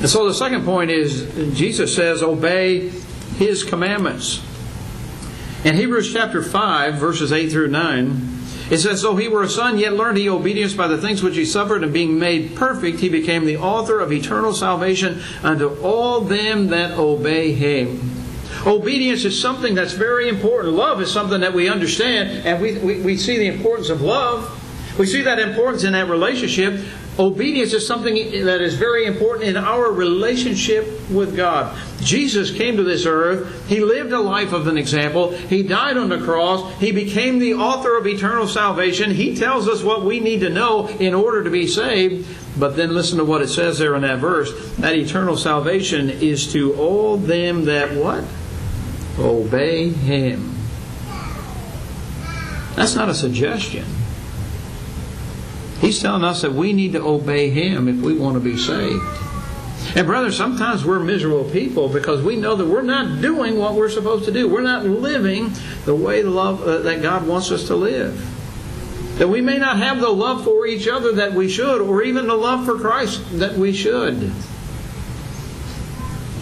And 0.00 0.08
so 0.08 0.26
the 0.28 0.34
second 0.34 0.64
point 0.64 0.90
is 0.90 1.58
Jesus 1.58 1.94
says, 1.94 2.22
obey 2.22 2.90
His 3.38 3.64
commandments. 3.64 4.42
In 5.64 5.74
Hebrews 5.74 6.12
chapter 6.12 6.42
5, 6.42 6.94
verses 6.94 7.32
8 7.32 7.50
through 7.50 7.68
9, 7.68 8.35
it 8.70 8.78
says, 8.78 9.02
Though 9.02 9.16
he 9.16 9.28
were 9.28 9.42
a 9.42 9.48
son, 9.48 9.78
yet 9.78 9.94
learned 9.94 10.18
he 10.18 10.28
obedience 10.28 10.74
by 10.74 10.88
the 10.88 10.98
things 10.98 11.22
which 11.22 11.36
he 11.36 11.44
suffered, 11.44 11.84
and 11.84 11.92
being 11.92 12.18
made 12.18 12.56
perfect, 12.56 13.00
he 13.00 13.08
became 13.08 13.44
the 13.44 13.56
author 13.56 14.00
of 14.00 14.12
eternal 14.12 14.52
salvation 14.52 15.22
unto 15.42 15.68
all 15.80 16.20
them 16.20 16.68
that 16.68 16.98
obey 16.98 17.52
him. 17.52 18.10
Obedience 18.66 19.24
is 19.24 19.40
something 19.40 19.76
that's 19.76 19.92
very 19.92 20.28
important. 20.28 20.74
Love 20.74 21.00
is 21.00 21.12
something 21.12 21.40
that 21.40 21.54
we 21.54 21.68
understand, 21.68 22.44
and 22.44 22.60
we, 22.60 22.78
we, 22.78 23.00
we 23.00 23.16
see 23.16 23.38
the 23.38 23.46
importance 23.46 23.88
of 23.90 24.00
love. 24.00 24.52
We 24.98 25.06
see 25.06 25.22
that 25.22 25.38
importance 25.38 25.84
in 25.84 25.92
that 25.92 26.08
relationship. 26.08 26.84
Obedience 27.18 27.72
is 27.72 27.86
something 27.86 28.14
that 28.44 28.60
is 28.60 28.74
very 28.74 29.06
important 29.06 29.48
in 29.48 29.56
our 29.56 29.90
relationship 29.90 30.86
with 31.10 31.34
God. 31.34 31.74
Jesus 32.00 32.50
came 32.50 32.76
to 32.76 32.82
this 32.82 33.06
earth. 33.06 33.66
He 33.68 33.80
lived 33.80 34.12
a 34.12 34.20
life 34.20 34.52
of 34.52 34.66
an 34.66 34.76
example. 34.76 35.30
He 35.32 35.62
died 35.62 35.96
on 35.96 36.10
the 36.10 36.20
cross. 36.20 36.78
He 36.78 36.92
became 36.92 37.38
the 37.38 37.54
author 37.54 37.96
of 37.96 38.06
eternal 38.06 38.46
salvation. 38.46 39.12
He 39.12 39.34
tells 39.34 39.66
us 39.66 39.82
what 39.82 40.04
we 40.04 40.20
need 40.20 40.40
to 40.40 40.50
know 40.50 40.88
in 40.88 41.14
order 41.14 41.42
to 41.42 41.48
be 41.48 41.66
saved. 41.66 42.28
But 42.58 42.76
then 42.76 42.92
listen 42.92 43.16
to 43.16 43.24
what 43.24 43.40
it 43.40 43.48
says 43.48 43.78
there 43.78 43.94
in 43.94 44.02
that 44.02 44.18
verse. 44.18 44.52
That 44.76 44.94
eternal 44.94 45.38
salvation 45.38 46.10
is 46.10 46.52
to 46.52 46.74
all 46.74 47.16
them 47.16 47.64
that 47.64 47.92
what? 47.92 48.24
Obey 49.18 49.88
Him. 49.88 50.54
That's 52.74 52.94
not 52.94 53.08
a 53.08 53.14
suggestion. 53.14 53.86
He's 55.80 56.00
telling 56.00 56.24
us 56.24 56.42
that 56.42 56.52
we 56.52 56.72
need 56.72 56.92
to 56.92 57.02
obey 57.02 57.50
Him 57.50 57.88
if 57.88 57.96
we 57.96 58.14
want 58.14 58.34
to 58.34 58.40
be 58.40 58.56
saved. 58.56 59.02
And, 59.94 60.06
brother, 60.06 60.32
sometimes 60.32 60.84
we're 60.84 60.98
miserable 60.98 61.44
people 61.44 61.88
because 61.88 62.22
we 62.22 62.36
know 62.36 62.56
that 62.56 62.66
we're 62.66 62.82
not 62.82 63.22
doing 63.22 63.58
what 63.58 63.74
we're 63.74 63.88
supposed 63.88 64.24
to 64.26 64.32
do. 64.32 64.48
We're 64.48 64.60
not 64.60 64.84
living 64.84 65.52
the 65.84 65.94
way 65.94 66.22
love, 66.22 66.62
uh, 66.62 66.78
that 66.78 67.02
God 67.02 67.26
wants 67.26 67.50
us 67.50 67.66
to 67.68 67.76
live. 67.76 68.32
That 69.18 69.28
we 69.28 69.40
may 69.40 69.58
not 69.58 69.78
have 69.78 70.00
the 70.00 70.10
love 70.10 70.44
for 70.44 70.66
each 70.66 70.88
other 70.88 71.12
that 71.12 71.32
we 71.32 71.48
should, 71.48 71.80
or 71.80 72.02
even 72.02 72.26
the 72.26 72.34
love 72.34 72.66
for 72.66 72.78
Christ 72.78 73.38
that 73.38 73.54
we 73.54 73.72
should. 73.72 74.32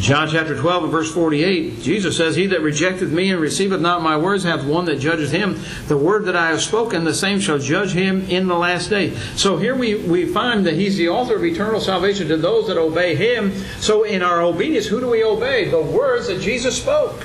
John 0.04 0.28
chapter 0.28 0.54
12 0.54 0.82
and 0.82 0.92
verse 0.92 1.10
48, 1.14 1.80
Jesus 1.80 2.14
says, 2.14 2.36
He 2.36 2.48
that 2.48 2.60
rejecteth 2.60 3.10
me 3.10 3.30
and 3.30 3.40
receiveth 3.40 3.80
not 3.80 4.02
my 4.02 4.18
words 4.18 4.44
hath 4.44 4.62
one 4.62 4.84
that 4.84 4.98
judgeth 4.98 5.30
him. 5.30 5.58
The 5.88 5.96
word 5.96 6.26
that 6.26 6.36
I 6.36 6.50
have 6.50 6.60
spoken, 6.60 7.04
the 7.04 7.14
same 7.14 7.40
shall 7.40 7.58
judge 7.58 7.92
him 7.92 8.28
in 8.28 8.46
the 8.46 8.54
last 8.54 8.90
day. 8.90 9.16
So 9.34 9.56
here 9.56 9.74
we, 9.74 9.94
we 9.94 10.26
find 10.26 10.66
that 10.66 10.74
He's 10.74 10.98
the 10.98 11.08
author 11.08 11.36
of 11.36 11.42
eternal 11.42 11.80
salvation 11.80 12.28
to 12.28 12.36
those 12.36 12.66
that 12.66 12.76
obey 12.76 13.14
Him. 13.14 13.56
So 13.80 14.02
in 14.02 14.20
our 14.20 14.42
obedience, 14.42 14.84
who 14.84 15.00
do 15.00 15.08
we 15.08 15.24
obey? 15.24 15.70
The 15.70 15.80
words 15.80 16.26
that 16.26 16.42
Jesus 16.42 16.78
spoke. 16.78 17.24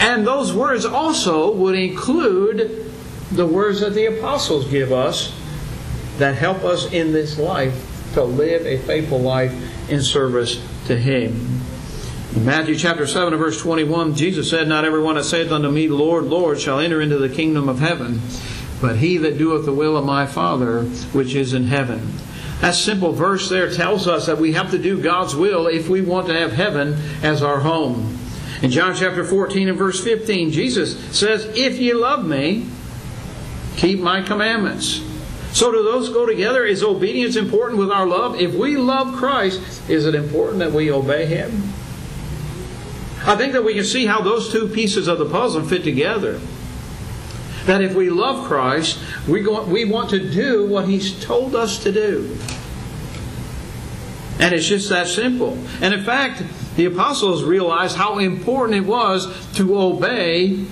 And 0.00 0.26
those 0.26 0.52
words 0.52 0.84
also 0.84 1.52
would 1.52 1.76
include 1.76 2.92
the 3.30 3.46
words 3.46 3.78
that 3.82 3.94
the 3.94 4.06
apostles 4.06 4.68
give 4.68 4.90
us 4.90 5.32
that 6.16 6.34
help 6.34 6.64
us 6.64 6.90
in 6.92 7.12
this 7.12 7.38
life 7.38 8.12
to 8.14 8.24
live 8.24 8.66
a 8.66 8.78
faithful 8.78 9.20
life 9.20 9.52
in 9.88 10.02
service 10.02 10.60
to 10.88 10.98
him. 10.98 11.62
In 12.34 12.44
Matthew 12.44 12.76
chapter 12.76 13.06
7 13.06 13.32
and 13.32 13.40
verse 13.40 13.60
21, 13.60 14.14
Jesus 14.14 14.50
said, 14.50 14.68
Not 14.68 14.84
everyone 14.84 15.14
that 15.14 15.24
saith 15.24 15.50
unto 15.50 15.70
me, 15.70 15.88
Lord, 15.88 16.24
Lord, 16.24 16.60
shall 16.60 16.78
enter 16.78 17.00
into 17.00 17.16
the 17.16 17.28
kingdom 17.28 17.68
of 17.68 17.78
heaven, 17.78 18.20
but 18.80 18.98
he 18.98 19.16
that 19.18 19.38
doeth 19.38 19.64
the 19.64 19.72
will 19.72 19.96
of 19.96 20.04
my 20.04 20.26
Father 20.26 20.82
which 21.12 21.34
is 21.34 21.54
in 21.54 21.64
heaven. 21.64 22.12
That 22.60 22.74
simple 22.74 23.12
verse 23.12 23.48
there 23.48 23.70
tells 23.70 24.06
us 24.06 24.26
that 24.26 24.38
we 24.38 24.52
have 24.52 24.72
to 24.72 24.78
do 24.78 25.00
God's 25.00 25.34
will 25.34 25.68
if 25.68 25.88
we 25.88 26.00
want 26.00 26.26
to 26.26 26.38
have 26.38 26.52
heaven 26.52 26.94
as 27.22 27.42
our 27.42 27.60
home. 27.60 28.18
In 28.62 28.70
John 28.70 28.94
chapter 28.94 29.24
14 29.24 29.68
and 29.68 29.78
verse 29.78 30.02
15, 30.02 30.50
Jesus 30.50 30.98
says, 31.16 31.46
If 31.56 31.78
ye 31.78 31.94
love 31.94 32.26
me, 32.26 32.66
keep 33.76 34.00
my 34.00 34.22
commandments. 34.22 35.00
So 35.52 35.72
do 35.72 35.82
those 35.82 36.10
go 36.10 36.26
together? 36.26 36.64
Is 36.64 36.82
obedience 36.82 37.36
important 37.36 37.78
with 37.78 37.90
our 37.90 38.06
love? 38.06 38.40
If 38.40 38.54
we 38.54 38.76
love 38.76 39.14
Christ, 39.14 39.88
is 39.88 40.06
it 40.06 40.14
important 40.14 40.58
that 40.58 40.72
we 40.72 40.90
obey 40.90 41.26
Him? 41.26 41.72
I 43.26 43.36
think 43.36 43.52
that 43.52 43.64
we 43.64 43.74
can 43.74 43.84
see 43.84 44.06
how 44.06 44.22
those 44.22 44.52
two 44.52 44.68
pieces 44.68 45.08
of 45.08 45.18
the 45.18 45.28
puzzle 45.28 45.62
fit 45.62 45.84
together. 45.84 46.40
That 47.66 47.82
if 47.82 47.94
we 47.94 48.08
love 48.10 48.46
Christ, 48.46 48.98
we, 49.26 49.42
go, 49.42 49.64
we 49.64 49.84
want 49.84 50.10
to 50.10 50.30
do 50.30 50.66
what 50.66 50.88
He's 50.88 51.22
told 51.24 51.54
us 51.54 51.82
to 51.82 51.92
do. 51.92 52.38
And 54.38 54.54
it's 54.54 54.66
just 54.66 54.88
that 54.90 55.08
simple. 55.08 55.58
And 55.80 55.92
in 55.92 56.04
fact, 56.04 56.42
the 56.76 56.84
apostles 56.84 57.42
realized 57.42 57.96
how 57.96 58.18
important 58.18 58.78
it 58.78 58.86
was 58.86 59.26
to 59.54 59.76
obey 59.76 60.64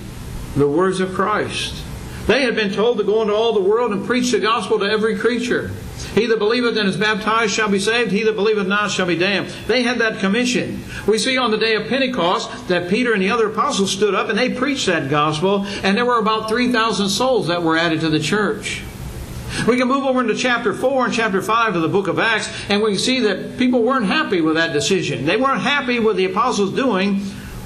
the 0.55 0.67
words 0.67 0.99
of 1.01 1.13
Christ. 1.13 1.83
They 2.27 2.43
had 2.43 2.55
been 2.55 2.73
told 2.73 2.97
to 2.97 3.05
go 3.05 3.21
into 3.21 3.33
all 3.33 3.53
the 3.53 3.61
world 3.61 3.93
and 3.93 4.05
preach 4.05 4.31
the 4.31 4.39
gospel 4.39 4.79
to 4.79 4.85
every 4.85 5.17
creature. 5.17 5.71
He 6.13 6.25
that 6.25 6.39
believeth 6.39 6.77
and 6.77 6.89
is 6.89 6.97
baptized 6.97 7.53
shall 7.53 7.69
be 7.69 7.79
saved. 7.79 8.11
He 8.11 8.23
that 8.23 8.35
believeth 8.35 8.67
not 8.67 8.91
shall 8.91 9.05
be 9.05 9.15
damned. 9.15 9.47
They 9.65 9.83
had 9.83 9.99
that 9.99 10.19
commission. 10.19 10.83
We 11.07 11.19
see 11.19 11.37
on 11.37 11.51
the 11.51 11.57
day 11.57 11.75
of 11.75 11.87
Pentecost 11.87 12.67
that 12.67 12.89
Peter 12.89 13.13
and 13.13 13.21
the 13.21 13.29
other 13.29 13.49
apostles 13.49 13.91
stood 13.91 14.13
up 14.13 14.27
and 14.27 14.37
they 14.37 14.53
preached 14.53 14.87
that 14.87 15.09
gospel, 15.09 15.65
and 15.83 15.95
there 15.95 16.05
were 16.05 16.19
about 16.19 16.49
3,000 16.49 17.07
souls 17.07 17.47
that 17.47 17.63
were 17.63 17.77
added 17.77 18.01
to 18.01 18.09
the 18.09 18.19
church. 18.19 18.83
We 19.65 19.77
can 19.77 19.87
move 19.87 20.03
over 20.03 20.19
into 20.19 20.35
chapter 20.35 20.73
4 20.73 21.05
and 21.05 21.13
chapter 21.13 21.41
5 21.41 21.77
of 21.77 21.81
the 21.81 21.87
book 21.87 22.09
of 22.09 22.19
Acts, 22.19 22.49
and 22.67 22.83
we 22.83 22.91
can 22.91 22.99
see 22.99 23.21
that 23.21 23.57
people 23.57 23.81
weren't 23.81 24.05
happy 24.05 24.41
with 24.41 24.55
that 24.55 24.73
decision. 24.73 25.25
They 25.25 25.37
weren't 25.37 25.61
happy 25.61 25.99
with 25.99 26.17
the 26.17 26.25
apostles 26.25 26.73
doing 26.75 27.21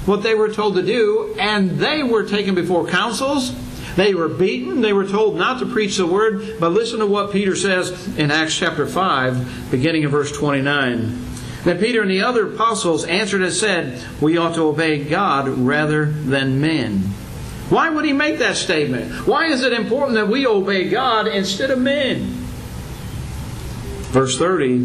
what 0.06 0.22
they 0.22 0.36
were 0.36 0.52
told 0.52 0.76
to 0.76 0.82
do, 0.82 1.34
and 1.40 1.70
they 1.70 2.04
were 2.04 2.22
taken 2.22 2.54
before 2.54 2.86
councils 2.86 3.52
they 3.96 4.14
were 4.14 4.28
beaten. 4.28 4.80
They 4.80 4.92
were 4.92 5.06
told 5.06 5.36
not 5.36 5.60
to 5.60 5.66
preach 5.66 5.96
the 5.96 6.06
word. 6.06 6.56
But 6.58 6.70
listen 6.70 7.00
to 7.00 7.06
what 7.06 7.32
Peter 7.32 7.54
says 7.54 8.16
in 8.16 8.30
Acts 8.30 8.56
chapter 8.56 8.86
5, 8.86 9.70
beginning 9.70 10.02
in 10.02 10.08
verse 10.08 10.32
29. 10.32 11.28
Then 11.64 11.78
Peter 11.78 12.02
and 12.02 12.10
the 12.10 12.22
other 12.22 12.54
apostles 12.54 13.04
answered 13.04 13.42
and 13.42 13.52
said, 13.52 14.02
We 14.20 14.36
ought 14.36 14.54
to 14.54 14.62
obey 14.62 15.04
God 15.04 15.48
rather 15.48 16.06
than 16.06 16.60
men. 16.60 16.98
Why 17.68 17.88
would 17.88 18.04
he 18.04 18.12
make 18.12 18.38
that 18.38 18.56
statement? 18.56 19.26
Why 19.26 19.46
is 19.46 19.62
it 19.62 19.72
important 19.72 20.14
that 20.14 20.28
we 20.28 20.46
obey 20.46 20.88
God 20.88 21.26
instead 21.26 21.70
of 21.70 21.78
men? 21.78 22.20
Verse 24.10 24.36
30 24.38 24.78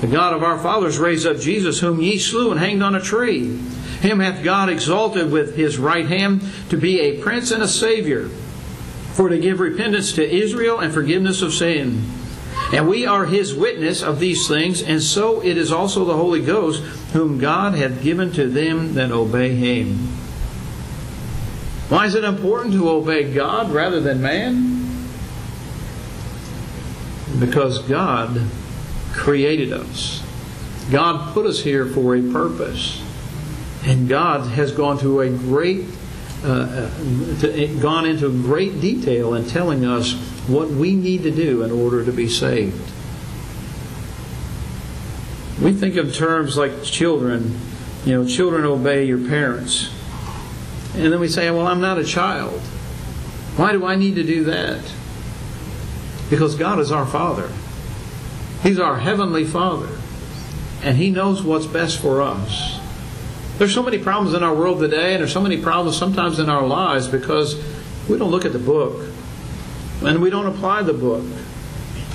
The 0.00 0.06
God 0.08 0.34
of 0.34 0.42
our 0.42 0.58
fathers 0.58 0.98
raised 0.98 1.26
up 1.26 1.38
Jesus, 1.38 1.80
whom 1.80 2.00
ye 2.00 2.18
slew 2.18 2.50
and 2.50 2.58
hanged 2.58 2.82
on 2.82 2.94
a 2.94 3.00
tree. 3.00 3.56
Him 4.00 4.20
hath 4.20 4.44
God 4.44 4.68
exalted 4.68 5.30
with 5.30 5.56
his 5.56 5.78
right 5.78 6.06
hand 6.06 6.42
to 6.70 6.76
be 6.76 7.00
a 7.00 7.22
prince 7.22 7.50
and 7.50 7.62
a 7.62 7.68
savior 7.68 8.28
for 9.16 9.30
to 9.30 9.38
give 9.38 9.60
repentance 9.60 10.12
to 10.12 10.30
Israel 10.30 10.78
and 10.78 10.92
forgiveness 10.92 11.40
of 11.40 11.54
sin. 11.54 12.04
And 12.72 12.86
we 12.86 13.06
are 13.06 13.24
his 13.24 13.54
witness 13.54 14.02
of 14.02 14.20
these 14.20 14.46
things, 14.46 14.82
and 14.82 15.02
so 15.02 15.40
it 15.42 15.56
is 15.56 15.72
also 15.72 16.04
the 16.04 16.16
Holy 16.16 16.42
Ghost, 16.42 16.82
whom 17.12 17.38
God 17.38 17.74
hath 17.74 18.02
given 18.02 18.30
to 18.32 18.46
them 18.46 18.92
that 18.94 19.10
obey 19.10 19.54
him. 19.54 19.96
Why 21.88 22.04
is 22.04 22.14
it 22.14 22.24
important 22.24 22.74
to 22.74 22.90
obey 22.90 23.32
God 23.32 23.70
rather 23.70 24.00
than 24.00 24.20
man? 24.20 24.98
Because 27.38 27.78
God 27.80 28.40
created 29.12 29.72
us. 29.72 30.22
God 30.90 31.32
put 31.32 31.46
us 31.46 31.60
here 31.60 31.86
for 31.86 32.16
a 32.16 32.32
purpose. 32.32 33.02
And 33.84 34.08
God 34.08 34.48
has 34.50 34.72
gone 34.72 34.98
to 34.98 35.20
a 35.20 35.30
great 35.30 35.84
Uh, 36.46 36.88
to, 37.40 37.52
eh, 37.52 37.66
gone 37.80 38.06
into 38.06 38.30
great 38.44 38.80
detail 38.80 39.34
in 39.34 39.44
telling 39.46 39.84
us 39.84 40.12
what 40.46 40.68
we 40.68 40.94
need 40.94 41.24
to 41.24 41.30
do 41.32 41.64
in 41.64 41.72
order 41.72 42.04
to 42.04 42.12
be 42.12 42.28
saved. 42.28 42.88
We 45.60 45.72
think 45.72 45.96
of 45.96 46.14
terms 46.14 46.56
like 46.56 46.84
children, 46.84 47.58
you 48.04 48.12
know, 48.12 48.28
children 48.28 48.64
obey 48.64 49.06
your 49.06 49.18
parents. 49.18 49.90
And 50.94 51.12
then 51.12 51.18
we 51.18 51.26
say, 51.26 51.50
well, 51.50 51.66
I'm 51.66 51.80
not 51.80 51.98
a 51.98 52.04
child. 52.04 52.60
Why 53.56 53.72
do 53.72 53.84
I 53.84 53.96
need 53.96 54.14
to 54.14 54.22
do 54.22 54.44
that? 54.44 54.84
Because 56.30 56.54
God 56.54 56.78
is 56.78 56.92
our 56.92 57.06
Father. 57.06 57.50
He's 58.62 58.78
our 58.78 58.98
Heavenly 58.98 59.44
Father. 59.44 59.98
And 60.80 60.96
He 60.96 61.10
knows 61.10 61.42
what's 61.42 61.66
best 61.66 61.98
for 61.98 62.22
us. 62.22 62.78
There's 63.58 63.72
so 63.72 63.82
many 63.82 63.98
problems 63.98 64.34
in 64.34 64.42
our 64.42 64.54
world 64.54 64.80
today, 64.80 65.14
and 65.14 65.20
there's 65.20 65.32
so 65.32 65.40
many 65.40 65.56
problems 65.56 65.96
sometimes 65.96 66.38
in 66.38 66.50
our 66.50 66.66
lives 66.66 67.08
because 67.08 67.56
we 68.08 68.18
don't 68.18 68.30
look 68.30 68.44
at 68.44 68.52
the 68.52 68.58
book 68.58 69.02
and 70.02 70.20
we 70.20 70.28
don't 70.28 70.46
apply 70.46 70.82
the 70.82 70.92
book. 70.92 71.24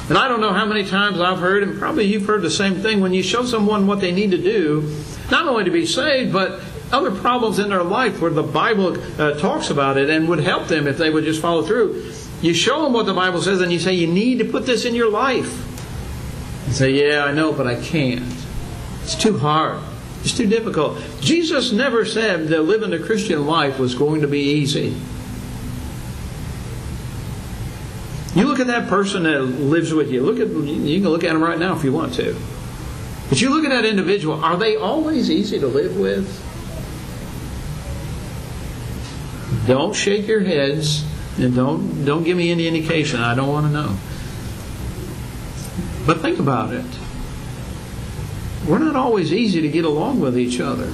And 0.08 0.18
I 0.18 0.28
don't 0.28 0.42
know 0.42 0.54
how 0.54 0.66
many 0.66 0.86
times 0.86 1.20
I've 1.20 1.40
heard, 1.40 1.64
and 1.64 1.80
probably 1.80 2.06
you've 2.06 2.26
heard 2.26 2.42
the 2.42 2.52
same 2.52 2.76
thing, 2.76 3.00
when 3.00 3.14
you 3.14 3.24
show 3.24 3.46
someone 3.46 3.88
what 3.88 4.02
they 4.02 4.12
need 4.12 4.32
to 4.32 4.38
do, 4.38 4.96
not 5.32 5.48
only 5.48 5.64
to 5.64 5.72
be 5.72 5.86
saved, 5.86 6.32
but 6.32 6.62
other 6.92 7.12
problems 7.12 7.58
in 7.58 7.70
their 7.70 7.84
life 7.84 8.22
where 8.22 8.30
the 8.30 8.44
Bible 8.44 8.98
uh, 9.20 9.34
talks 9.40 9.70
about 9.70 9.98
it 9.98 10.10
and 10.10 10.28
would 10.28 10.42
help 10.42 10.68
them 10.68 10.86
if 10.86 10.98
they 10.98 11.10
would 11.10 11.24
just 11.24 11.42
follow 11.42 11.64
through. 11.64 12.12
You 12.42 12.54
show 12.54 12.84
them 12.84 12.94
what 12.94 13.06
the 13.06 13.14
Bible 13.14 13.42
says 13.42 13.62
and 13.62 13.72
you 13.72 13.80
say, 13.80 13.94
You 13.94 14.08
need 14.08 14.40
to 14.40 14.46
put 14.46 14.66
this 14.66 14.86
in 14.86 14.94
your 14.94 15.10
life. 15.10 16.66
And 16.66 16.76
say, 16.76 16.92
Yeah, 16.92 17.24
I 17.24 17.32
know, 17.32 17.54
but 17.54 17.66
I 17.66 17.82
can't. 17.82 18.24
It's 19.04 19.16
too 19.16 19.38
hard. 19.38 19.82
It's 20.24 20.38
too 20.38 20.48
difficult. 20.48 21.02
Jesus 21.20 21.72
never 21.72 22.06
said 22.06 22.50
that 22.50 22.62
living 22.62 22.94
a 22.94 23.00
Christian 23.00 23.46
life 23.48 23.80
was 23.80 23.96
going 23.96 24.22
to 24.22 24.28
be 24.28 24.40
easy. 24.40 24.96
You 28.36 28.48
look 28.48 28.60
at 28.60 28.68
that 28.68 28.88
person 28.88 29.24
that 29.24 29.42
lives 29.42 29.94
with 29.94 30.12
you. 30.12 30.22
Look 30.22 30.40
at 30.40 30.48
you 30.48 31.02
can 31.02 31.10
look 31.10 31.24
at 31.24 31.34
them 31.34 31.44
right 31.44 31.60
now 31.60 31.76
if 31.76 31.84
you 31.84 31.92
want 31.92 32.14
to. 32.14 32.36
But 33.30 33.42
you 33.42 33.50
look 33.50 33.66
at 33.66 33.70
that 33.72 33.86
individual, 33.86 34.44
are 34.44 34.58
they 34.58 34.76
always 34.76 35.30
easy 35.30 35.60
to 35.60 35.68
live 35.68 35.98
with? 35.98 36.28
Don't 39.68 39.94
shake 39.94 40.28
your 40.28 40.42
heads 40.42 41.04
and 41.38 41.56
don't 41.56 42.06
don't 42.06 42.24
give 42.24 42.38
me 42.38 42.52
any 42.52 42.68
indication. 42.68 43.22
I 43.22 43.36
don't 43.36 43.50
want 43.50 43.66
to 43.68 43.72
know. 43.72 43.98
But 46.06 46.22
think 46.22 46.40
about 46.40 46.74
it. 46.74 46.86
We're 48.68 48.80
not 48.80 48.96
always 48.96 49.34
easy 49.34 49.62
to 49.62 49.70
get 49.70 49.86
along 49.86 50.20
with 50.20 50.38
each 50.38 50.60
other. 50.60 50.94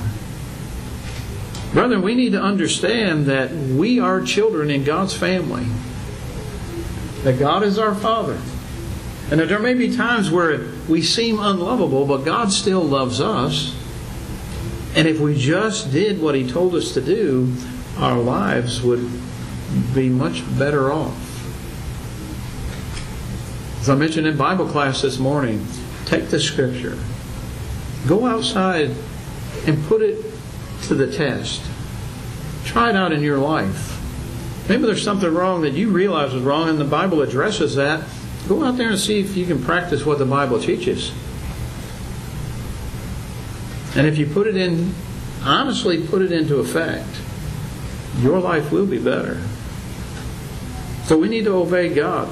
Brethren, 1.74 2.02
we 2.02 2.16
need 2.16 2.32
to 2.32 2.42
understand 2.42 3.26
that 3.26 3.52
we 3.52 4.00
are 4.00 4.22
children 4.22 4.70
in 4.70 4.84
God's 4.84 5.16
family. 5.16 5.66
That 7.24 7.38
God 7.38 7.64
is 7.64 7.78
our 7.78 7.94
Father. 7.94 8.40
And 9.30 9.42
that 9.42 9.50
there 9.50 9.60
may 9.60 9.74
be 9.74 9.96
times 9.96 10.32
where 10.32 10.70
we 10.88 11.02
seem 11.02 11.40
unlovable, 11.40 12.06
but 12.06 12.24
God 12.24 12.54
still 12.54 12.84
loves 12.84 13.20
us. 13.20 13.76
And 14.96 15.08
if 15.08 15.20
we 15.20 15.38
just 15.38 15.92
did 15.92 16.22
what 16.22 16.36
He 16.36 16.50
told 16.50 16.74
us 16.74 16.94
to 16.94 17.02
do, 17.02 17.54
our 17.98 18.18
lives 18.18 18.82
would 18.82 19.10
be 19.94 20.08
much 20.08 20.44
better 20.58 20.94
off. 20.94 21.24
As 23.82 23.90
I 23.90 23.96
mentioned 23.96 24.28
in 24.28 24.38
Bible 24.38 24.68
class 24.68 25.02
this 25.02 25.20
morning, 25.20 25.66
take 26.06 26.30
the 26.30 26.40
scripture, 26.40 26.98
go 28.06 28.26
outside 28.26 28.92
and 29.66 29.84
put 29.86 30.02
it 30.02 30.24
to 30.84 30.96
the 30.96 31.12
test. 31.12 31.62
Try 32.66 32.90
it 32.90 32.96
out 32.96 33.12
in 33.12 33.22
your 33.22 33.38
life. 33.38 33.94
Maybe 34.70 34.84
there's 34.84 35.04
something 35.04 35.34
wrong 35.34 35.62
that 35.62 35.72
you 35.72 35.90
realize 35.90 36.34
is 36.34 36.44
wrong 36.44 36.70
and 36.70 36.78
the 36.78 36.86
Bible 36.86 37.22
addresses 37.22 37.76
that. 37.76 38.04
Go 38.48 38.64
out 38.64 38.78
there 38.78 38.90
and 38.90 39.00
see 39.00 39.20
if 39.20 39.36
you 39.36 39.46
can 39.46 39.64
practice 39.64 40.06
what 40.06 40.20
the 40.20 40.26
Bible 40.26 40.62
teaches. 40.62 41.12
And 43.96 44.06
if 44.06 44.18
you 44.18 44.28
put 44.28 44.48
it 44.48 44.56
in, 44.56 44.94
honestly 45.44 46.06
put 46.06 46.22
it 46.22 46.32
into 46.32 46.58
effect, 46.58 47.08
your 48.20 48.40
life 48.40 48.72
will 48.72 48.86
be 48.86 49.00
better. 49.00 49.42
So 51.06 51.18
we 51.18 51.30
need 51.30 51.46
to 51.46 51.56
obey 51.56 51.94
God. 51.94 52.30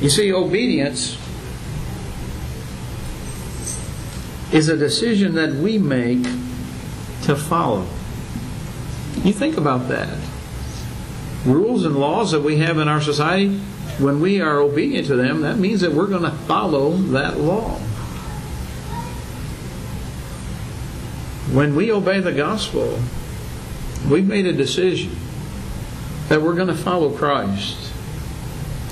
You 0.00 0.10
see, 0.10 0.32
obedience 0.32 1.16
is 4.52 4.68
a 4.68 4.76
decision 4.76 5.34
that 5.34 5.54
we 5.54 5.78
make 5.78 6.22
to 7.22 7.36
follow. 7.36 7.86
You 9.24 9.32
think 9.32 9.56
about 9.56 9.88
that. 9.88 10.16
Rules 11.44 11.84
and 11.84 11.96
laws 11.96 12.32
that 12.32 12.40
we 12.40 12.58
have 12.58 12.78
in 12.78 12.88
our 12.88 13.00
society, 13.00 13.58
when 13.98 14.20
we 14.20 14.40
are 14.40 14.58
obedient 14.58 15.06
to 15.08 15.16
them, 15.16 15.42
that 15.42 15.58
means 15.58 15.80
that 15.80 15.92
we're 15.92 16.06
going 16.06 16.22
to 16.22 16.30
follow 16.30 16.92
that 16.92 17.38
law. 17.38 17.78
When 21.52 21.74
we 21.74 21.90
obey 21.90 22.20
the 22.20 22.32
gospel, 22.32 22.98
we've 24.08 24.26
made 24.26 24.46
a 24.46 24.52
decision 24.52 25.16
that 26.28 26.42
we're 26.42 26.54
going 26.54 26.68
to 26.68 26.74
follow 26.74 27.10
Christ. 27.10 27.92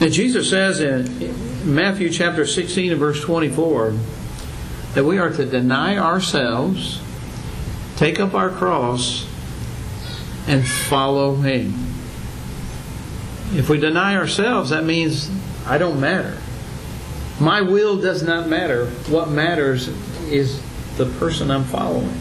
And 0.00 0.12
Jesus 0.12 0.50
says 0.50 0.80
in 0.80 1.74
Matthew 1.74 2.10
chapter 2.10 2.46
16 2.46 2.92
and 2.92 3.00
verse 3.00 3.22
24 3.22 3.94
that 4.96 5.04
we 5.04 5.18
are 5.18 5.28
to 5.28 5.44
deny 5.44 5.98
ourselves, 5.98 7.02
take 7.96 8.18
up 8.18 8.32
our 8.32 8.48
cross, 8.48 9.28
and 10.48 10.66
follow 10.66 11.34
Him. 11.34 11.74
If 13.52 13.68
we 13.68 13.78
deny 13.78 14.16
ourselves, 14.16 14.70
that 14.70 14.84
means 14.84 15.30
I 15.66 15.76
don't 15.76 16.00
matter. 16.00 16.38
My 17.38 17.60
will 17.60 17.98
does 17.98 18.22
not 18.22 18.48
matter. 18.48 18.86
What 19.10 19.28
matters 19.28 19.88
is 20.30 20.62
the 20.96 21.04
person 21.04 21.50
I'm 21.50 21.64
following. 21.64 22.18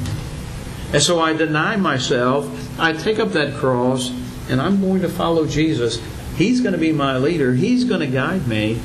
And 0.92 1.02
so 1.02 1.22
I 1.22 1.32
deny 1.32 1.78
myself, 1.78 2.78
I 2.78 2.92
take 2.92 3.20
up 3.20 3.30
that 3.30 3.54
cross, 3.54 4.10
and 4.50 4.60
I'm 4.60 4.82
going 4.82 5.02
to 5.04 5.10
follow 5.10 5.48
Jesus. 5.48 6.02
He's 6.36 6.60
going 6.60 6.74
to 6.74 6.78
be 6.78 6.92
my 6.92 7.16
leader, 7.20 7.54
He's 7.54 7.86
going 7.86 8.02
to 8.02 8.08
guide 8.08 8.50
me, 8.50 8.82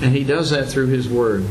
and 0.00 0.16
He 0.16 0.24
does 0.24 0.48
that 0.48 0.70
through 0.70 0.86
His 0.86 1.10
Word. 1.10 1.44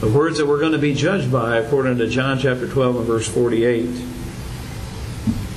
The 0.00 0.08
words 0.08 0.38
that 0.38 0.46
we're 0.46 0.58
going 0.58 0.72
to 0.72 0.78
be 0.78 0.94
judged 0.94 1.30
by, 1.30 1.58
according 1.58 1.98
to 1.98 2.08
John 2.08 2.38
chapter 2.38 2.66
12 2.66 2.96
and 2.96 3.06
verse 3.06 3.28
48. 3.28 4.02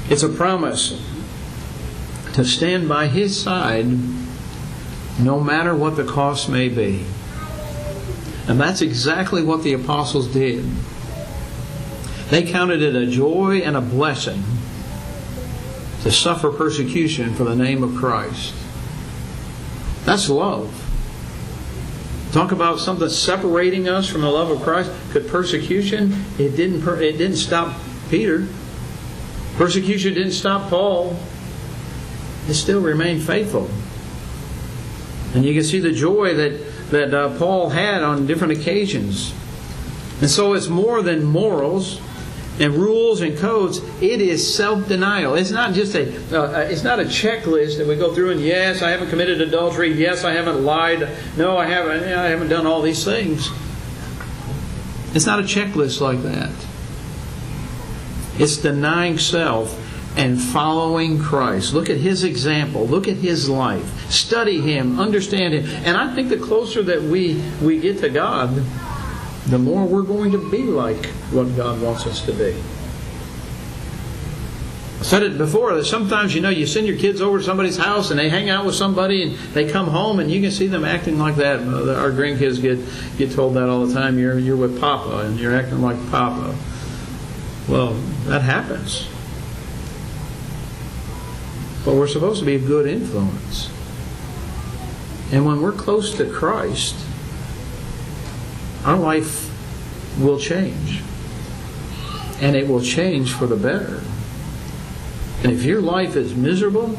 It's 0.10 0.22
a 0.22 0.28
promise 0.28 1.02
to 2.34 2.44
stand 2.44 2.90
by 2.90 3.08
His 3.08 3.42
side 3.42 3.88
no 5.20 5.40
matter 5.40 5.74
what 5.74 5.96
the 5.96 6.04
cost 6.04 6.50
may 6.50 6.68
be. 6.68 7.06
And 8.48 8.60
that's 8.60 8.82
exactly 8.82 9.42
what 9.42 9.64
the 9.64 9.74
apostles 9.74 10.28
did. 10.28 10.66
They 12.30 12.44
counted 12.44 12.82
it 12.82 12.96
a 12.96 13.08
joy 13.08 13.60
and 13.60 13.78
a 13.78 13.82
blessing 13.82 14.44
to 16.02 16.12
suffer 16.12 16.52
persecution 16.52 17.34
for 17.34 17.46
the 17.46 17.56
name 17.56 17.82
of 17.82 17.96
Christ. 17.96 18.54
That's 20.04 20.28
love. 20.28 20.93
Talk 22.34 22.52
about 22.52 22.80
something 22.80 23.10
separating 23.10 23.88
us 23.88 24.10
from 24.10 24.22
the 24.22 24.30
love 24.30 24.50
of 24.50 24.64
Christ. 24.64 24.92
Could 25.12 25.28
persecution? 25.28 26.26
It 26.40 26.56
didn't. 26.56 26.82
It 27.00 27.20
didn't 27.20 27.38
stop 27.38 27.80
Peter. 28.10 28.48
Persecution 29.56 30.16
didn't 30.16 30.32
stop 30.32 30.68
Paul. 30.68 31.16
It 32.48 32.56
still 32.56 32.82
remained 32.82 33.22
faithful. 33.22 33.70
And 35.36 35.46
you 35.46 35.54
can 35.54 35.64
see 35.64 35.80
the 35.80 35.92
joy 35.92 36.34
that 36.34 36.90
that 36.90 37.14
uh, 37.14 37.38
Paul 37.38 37.70
had 37.70 38.02
on 38.02 38.26
different 38.26 38.54
occasions. 38.54 39.32
And 40.20 40.30
so 40.30 40.54
it's 40.54 40.68
more 40.68 41.04
than 41.04 41.24
morals 41.24 42.02
and 42.60 42.74
rules 42.76 43.22
and 43.22 43.38
codes, 43.38 43.80
it 44.02 44.22
is 44.22 44.56
self-denial. 44.56 45.36
It's 45.36 45.52
not 45.52 45.74
just 45.74 45.96
a 45.96 46.04
uh, 46.38 46.60
it's 46.70 46.84
not 46.84 47.00
a 47.00 47.04
checklist 47.04 47.78
that 47.78 47.88
we 47.88 47.96
go 47.96 48.14
through 48.14 48.32
and 48.32 48.42
yes, 48.42 48.82
I 48.82 48.92
haven't 48.92 49.10
committed 49.10 49.42
adultery, 49.42 49.92
yes, 49.92 50.24
I 50.24 50.34
haven't 50.34 50.64
lied, 50.64 51.10
no, 51.38 51.58
I 51.58 51.66
haven't 51.66 52.04
I 52.04 52.28
haven't 52.28 52.50
done 52.50 52.68
all 52.68 52.82
these 52.82 53.04
things. 53.04 53.50
It's 55.16 55.26
not 55.26 55.40
a 55.40 55.44
checklist 55.44 56.02
like 56.02 56.22
that. 56.24 56.52
It's 58.40 58.58
denying 58.58 59.20
self 59.20 59.80
and 60.18 60.40
following 60.40 61.20
Christ. 61.20 61.74
Look 61.74 61.90
at 61.90 61.98
his 61.98 62.24
example. 62.24 62.88
Look 62.88 63.08
at 63.08 63.18
his 63.18 63.50
life. 63.50 64.12
Study 64.12 64.62
him, 64.62 65.00
understand 65.00 65.54
him. 65.54 65.66
And 65.86 65.98
I 65.98 66.14
think 66.14 66.30
the 66.30 66.38
closer 66.38 66.84
that 66.84 67.02
we 67.02 67.42
we 67.62 67.80
get 67.80 68.00
to 68.00 68.10
God, 68.10 68.64
the 69.54 69.60
more 69.60 69.86
we're 69.86 70.02
going 70.02 70.32
to 70.32 70.50
be 70.50 70.64
like 70.64 71.06
what 71.32 71.56
God 71.56 71.80
wants 71.80 72.08
us 72.08 72.26
to 72.26 72.34
be. 72.34 72.56
I 75.00 75.04
said 75.04 75.22
it 75.22 75.38
before 75.38 75.76
that 75.76 75.86
sometimes 75.86 76.34
you 76.34 76.42
know 76.42 76.50
you 76.50 76.66
send 76.66 76.88
your 76.88 76.98
kids 76.98 77.22
over 77.22 77.38
to 77.38 77.44
somebody's 77.44 77.78
house 77.78 78.10
and 78.10 78.20
they 78.20 78.30
hang 78.30 78.50
out 78.50 78.66
with 78.66 78.74
somebody 78.74 79.22
and 79.22 79.36
they 79.54 79.70
come 79.70 79.88
home 79.88 80.20
and 80.20 80.32
you 80.32 80.42
can 80.42 80.50
see 80.50 80.66
them 80.66 80.84
acting 80.84 81.20
like 81.20 81.36
that. 81.36 81.60
Uh, 81.60 81.94
our 81.94 82.10
grandkids 82.10 82.60
get 82.60 82.80
get 83.20 83.32
told 83.32 83.54
that 83.54 83.70
all 83.70 83.86
the 83.86 83.94
time. 83.94 84.18
You're 84.18 84.40
you're 84.40 84.58
with 84.58 84.80
Papa 84.80 85.28
and 85.28 85.40
you're 85.40 85.56
acting 85.56 85.82
like 85.82 85.98
Papa. 86.10 86.56
Well, 87.68 87.94
that 88.26 88.42
happens. 88.42 89.08
But 91.86 91.94
we're 91.94 92.08
supposed 92.08 92.40
to 92.40 92.46
be 92.46 92.56
a 92.56 92.60
good 92.60 92.88
influence. 92.88 93.70
And 95.32 95.46
when 95.46 95.62
we're 95.62 95.74
close 95.74 96.16
to 96.16 96.26
Christ, 96.26 96.96
our 98.86 98.98
life 98.98 99.50
will 100.20 100.40
change. 100.40 101.02
And 102.42 102.56
it 102.56 102.68
will 102.68 102.82
change 102.82 103.34
for 103.34 103.48
the 103.48 103.56
better. 103.56 104.02
And 105.44 105.52
if 105.52 105.64
your 105.64 105.82
life 105.82 106.16
is 106.16 106.36
miserable, 106.36 106.98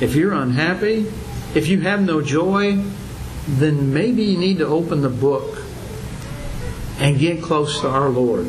if 0.00 0.14
you're 0.14 0.32
unhappy, 0.32 1.06
if 1.54 1.68
you 1.68 1.80
have 1.80 2.02
no 2.02 2.22
joy, 2.22 2.82
then 3.46 3.92
maybe 3.92 4.24
you 4.24 4.38
need 4.38 4.58
to 4.58 4.66
open 4.66 5.02
the 5.02 5.10
book 5.10 5.58
and 6.98 7.18
get 7.18 7.42
close 7.42 7.80
to 7.80 7.88
our 7.88 8.08
Lord. 8.08 8.46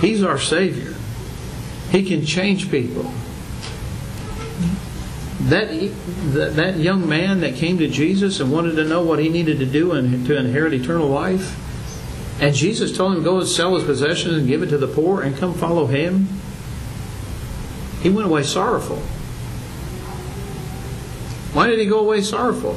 He's 0.00 0.22
our 0.22 0.38
Savior. 0.38 0.94
He 1.90 2.04
can 2.04 2.24
change 2.24 2.70
people. 2.70 3.12
that, 5.48 6.54
that 6.54 6.76
young 6.76 7.08
man 7.08 7.40
that 7.40 7.56
came 7.56 7.78
to 7.78 7.88
Jesus 7.88 8.40
and 8.40 8.52
wanted 8.52 8.76
to 8.76 8.84
know 8.84 9.02
what 9.02 9.18
he 9.18 9.28
needed 9.28 9.58
to 9.58 9.66
do 9.66 9.90
to 9.90 10.38
inherit 10.38 10.72
eternal 10.72 11.08
life, 11.08 11.56
and 12.42 12.56
Jesus 12.56 12.94
told 12.94 13.16
him 13.16 13.22
go 13.22 13.38
and 13.38 13.46
sell 13.46 13.76
his 13.76 13.84
possessions 13.84 14.36
and 14.36 14.48
give 14.48 14.64
it 14.64 14.70
to 14.70 14.76
the 14.76 14.88
poor 14.88 15.22
and 15.22 15.36
come 15.36 15.54
follow 15.54 15.86
him. 15.86 16.26
He 18.02 18.10
went 18.10 18.26
away 18.26 18.42
sorrowful. 18.42 18.96
Why 21.54 21.68
did 21.68 21.78
he 21.78 21.86
go 21.86 22.00
away 22.00 22.20
sorrowful? 22.20 22.76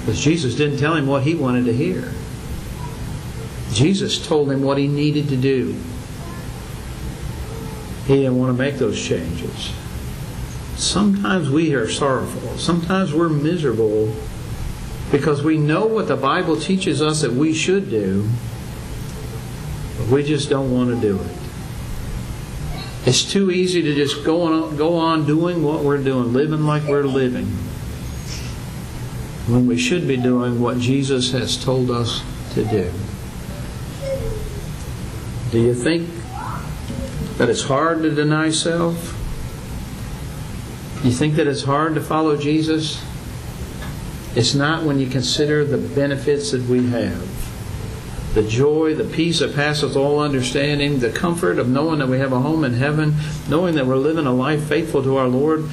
Because 0.00 0.20
Jesus 0.20 0.56
didn't 0.56 0.78
tell 0.78 0.96
him 0.96 1.06
what 1.06 1.22
he 1.22 1.36
wanted 1.36 1.66
to 1.66 1.72
hear. 1.72 2.12
Jesus 3.72 4.26
told 4.26 4.50
him 4.50 4.64
what 4.64 4.76
he 4.76 4.88
needed 4.88 5.28
to 5.28 5.36
do. 5.36 5.76
He 8.08 8.16
didn't 8.16 8.38
want 8.38 8.56
to 8.56 8.60
make 8.60 8.74
those 8.74 9.00
changes. 9.00 9.72
Sometimes 10.74 11.48
we 11.48 11.74
are 11.74 11.88
sorrowful. 11.88 12.58
Sometimes 12.58 13.14
we're 13.14 13.28
miserable 13.28 14.12
because 15.12 15.44
we 15.44 15.58
know 15.58 15.86
what 15.86 16.08
the 16.08 16.16
Bible 16.16 16.56
teaches 16.56 17.02
us 17.02 17.20
that 17.20 17.30
we 17.30 17.52
should 17.52 17.90
do, 17.90 18.28
but 19.98 20.08
we 20.08 20.24
just 20.24 20.48
don't 20.48 20.72
want 20.72 20.88
to 20.88 21.00
do 21.00 21.20
it. 21.20 21.36
It's 23.04 23.30
too 23.30 23.50
easy 23.50 23.82
to 23.82 23.94
just 23.94 24.24
go 24.24 24.42
on, 24.42 24.76
go 24.76 24.96
on 24.96 25.26
doing 25.26 25.62
what 25.62 25.84
we're 25.84 26.02
doing, 26.02 26.32
living 26.32 26.64
like 26.64 26.84
we're 26.84 27.04
living, 27.04 27.44
when 29.46 29.66
we 29.66 29.76
should 29.76 30.08
be 30.08 30.16
doing 30.16 30.60
what 30.60 30.78
Jesus 30.78 31.32
has 31.32 31.62
told 31.62 31.90
us 31.90 32.22
to 32.54 32.64
do. 32.64 32.90
Do 35.50 35.60
you 35.60 35.74
think 35.74 36.08
that 37.36 37.50
it's 37.50 37.64
hard 37.64 38.02
to 38.02 38.10
deny 38.10 38.48
self? 38.48 39.18
You 41.04 41.10
think 41.10 41.34
that 41.34 41.46
it's 41.46 41.64
hard 41.64 41.96
to 41.96 42.00
follow 42.00 42.38
Jesus? 42.38 43.04
It's 44.34 44.54
not 44.54 44.84
when 44.84 44.98
you 44.98 45.06
consider 45.06 45.64
the 45.64 45.78
benefits 45.78 46.52
that 46.52 46.62
we 46.62 46.86
have 46.90 47.42
the 48.34 48.42
joy, 48.42 48.94
the 48.94 49.04
peace 49.04 49.40
that 49.40 49.54
passeth 49.54 49.94
all 49.94 50.18
understanding, 50.18 51.00
the 51.00 51.10
comfort 51.10 51.58
of 51.58 51.68
knowing 51.68 51.98
that 51.98 52.08
we 52.08 52.18
have 52.18 52.32
a 52.32 52.40
home 52.40 52.64
in 52.64 52.72
heaven, 52.72 53.14
knowing 53.48 53.74
that 53.74 53.86
we're 53.86 53.96
living 53.96 54.26
a 54.26 54.32
life 54.32 54.64
faithful 54.64 55.02
to 55.02 55.16
our 55.16 55.28
Lord, 55.28 55.68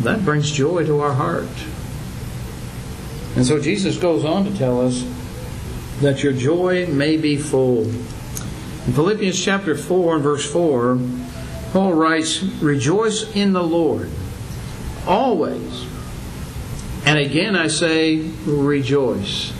that 0.00 0.22
brings 0.24 0.50
joy 0.52 0.84
to 0.84 1.00
our 1.00 1.14
heart. 1.14 1.48
And 3.36 3.46
so 3.46 3.58
Jesus 3.58 3.96
goes 3.96 4.24
on 4.24 4.44
to 4.44 4.58
tell 4.58 4.86
us 4.86 5.02
that 6.00 6.22
your 6.22 6.32
joy 6.32 6.86
may 6.86 7.16
be 7.16 7.36
full. 7.36 7.84
In 7.84 8.92
Philippians 8.92 9.42
chapter 9.42 9.74
4 9.74 10.16
and 10.16 10.22
verse 10.22 10.50
4, 10.50 10.98
Paul 11.72 11.94
writes, 11.94 12.42
Rejoice 12.42 13.34
in 13.34 13.52
the 13.54 13.62
Lord 13.62 14.10
always. 15.06 15.87
And 17.08 17.18
again 17.18 17.56
I 17.56 17.68
say, 17.68 18.16
rejoice. 18.44 19.50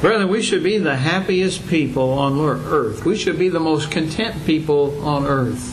Brethren, 0.00 0.28
we 0.28 0.42
should 0.42 0.64
be 0.64 0.78
the 0.78 0.96
happiest 0.96 1.68
people 1.68 2.14
on 2.14 2.40
earth. 2.40 3.04
We 3.04 3.16
should 3.16 3.38
be 3.38 3.48
the 3.48 3.60
most 3.60 3.92
content 3.92 4.44
people 4.44 5.06
on 5.06 5.24
earth. 5.24 5.70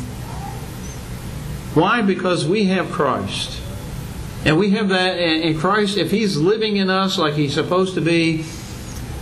Why? 1.74 2.04
Because 2.04 2.48
we 2.48 2.66
have 2.66 2.92
Christ. 2.92 3.60
And 4.46 4.60
we 4.60 4.70
have 4.72 4.90
that 4.90 5.18
in 5.18 5.58
Christ, 5.58 5.98
if 5.98 6.12
He's 6.12 6.38
living 6.38 6.78
in 6.78 6.92
us 6.92 7.18
like 7.18 7.34
He's 7.34 7.56
supposed 7.56 7.96
to 7.96 8.02
be, 8.02 8.46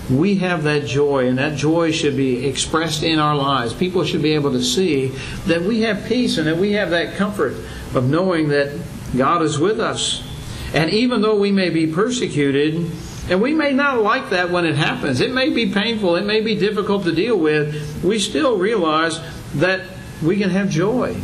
we 0.10 0.36
have 0.36 0.63
that 0.63 0.86
joy, 0.86 1.30
and 1.30 1.38
that 1.38 1.56
joy 1.56 1.94
should 1.94 2.18
be 2.18 2.46
expressed 2.46 3.04
in 3.04 3.20
our 3.20 3.38
lives. 3.38 3.74
People 3.74 4.04
should 4.04 4.22
be 4.22 4.34
able 4.34 4.52
to 4.52 4.62
see 4.62 5.13
that 5.46 5.62
we 5.62 5.84
have 5.84 6.06
peace 6.08 6.38
and 6.38 6.46
that 6.46 6.58
we 6.58 6.74
have 6.74 6.89
that 6.89 7.15
comfort 7.15 7.54
of 7.96 8.10
knowing 8.10 8.50
that 8.50 8.78
God 9.15 9.44
is 9.44 9.58
with 9.58 9.80
us. 9.80 10.29
And 10.73 10.89
even 10.91 11.21
though 11.21 11.39
we 11.39 11.51
may 11.51 11.69
be 11.69 11.88
persecuted, 11.88 12.91
and 13.29 13.41
we 13.41 13.53
may 13.53 13.73
not 13.73 14.01
like 14.01 14.29
that 14.32 14.49
when 14.49 14.65
it 14.65 14.75
happens, 14.75 15.21
it 15.21 15.32
may 15.32 15.49
be 15.49 15.71
painful, 15.71 16.15
it 16.15 16.25
may 16.25 16.41
be 16.41 16.55
difficult 16.55 17.03
to 17.03 17.12
deal 17.12 17.38
with, 17.38 18.03
we 18.03 18.19
still 18.19 18.58
realize 18.58 19.19
that 19.55 19.82
we 20.23 20.38
can 20.38 20.49
have 20.49 20.69
joy. 20.69 21.15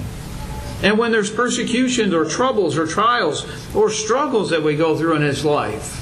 And 0.84 0.97
when 0.97 1.12
there's 1.12 1.31
persecutions 1.31 2.13
or 2.13 2.25
troubles 2.25 2.77
or 2.77 2.86
trials 2.86 3.45
or 3.73 3.89
struggles 3.89 4.49
that 4.49 4.62
we 4.62 4.75
go 4.75 4.97
through 4.97 5.15
in 5.15 5.21
this 5.21 5.43
life, 5.43 6.01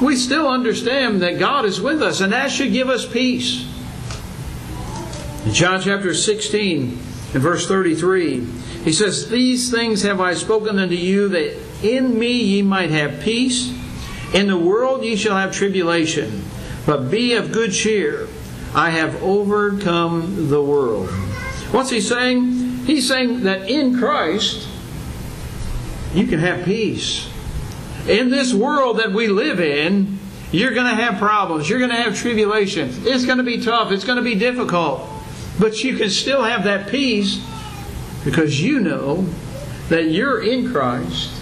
we 0.00 0.16
still 0.16 0.48
understand 0.48 1.22
that 1.22 1.38
God 1.38 1.64
is 1.64 1.80
with 1.80 2.02
us, 2.02 2.20
and 2.20 2.32
that 2.32 2.50
should 2.50 2.72
give 2.72 2.88
us 2.88 3.06
peace. 3.06 3.68
In 5.44 5.52
John 5.52 5.80
chapter 5.80 6.14
16 6.14 6.80
and 7.34 7.42
verse 7.42 7.66
33, 7.66 8.44
he 8.84 8.92
says, 8.92 9.28
These 9.28 9.70
things 9.70 10.02
have 10.02 10.20
I 10.20 10.34
spoken 10.34 10.78
unto 10.78 10.94
you, 10.94 11.28
that 11.28 11.56
in 11.84 12.18
me 12.18 12.32
ye 12.32 12.62
might 12.62 12.90
have 12.90 13.20
peace. 13.20 13.72
In 14.34 14.46
the 14.46 14.56
world 14.56 15.04
ye 15.04 15.16
shall 15.16 15.36
have 15.36 15.52
tribulation, 15.52 16.42
but 16.86 17.10
be 17.10 17.34
of 17.34 17.52
good 17.52 17.72
cheer. 17.72 18.28
I 18.74 18.90
have 18.90 19.22
overcome 19.22 20.48
the 20.48 20.62
world. 20.62 21.08
What's 21.70 21.90
he 21.90 22.00
saying? 22.00 22.84
He's 22.84 23.06
saying 23.06 23.42
that 23.42 23.68
in 23.68 23.98
Christ 23.98 24.68
you 26.14 26.26
can 26.26 26.38
have 26.38 26.64
peace. 26.64 27.28
In 28.08 28.30
this 28.30 28.52
world 28.52 28.98
that 28.98 29.12
we 29.12 29.28
live 29.28 29.60
in, 29.60 30.18
you're 30.50 30.74
going 30.74 30.88
to 30.88 31.02
have 31.02 31.18
problems. 31.18 31.68
You're 31.68 31.78
going 31.78 31.90
to 31.90 31.96
have 31.96 32.16
tribulation. 32.16 32.90
It's 33.04 33.24
going 33.24 33.38
to 33.38 33.44
be 33.44 33.62
tough. 33.62 33.92
It's 33.92 34.04
going 34.04 34.16
to 34.16 34.24
be 34.24 34.34
difficult. 34.34 35.08
But 35.58 35.84
you 35.84 35.96
can 35.96 36.10
still 36.10 36.42
have 36.42 36.64
that 36.64 36.88
peace 36.88 37.44
because 38.24 38.60
you 38.60 38.80
know 38.80 39.26
that 39.88 40.10
you're 40.10 40.42
in 40.42 40.70
Christ 40.70 41.41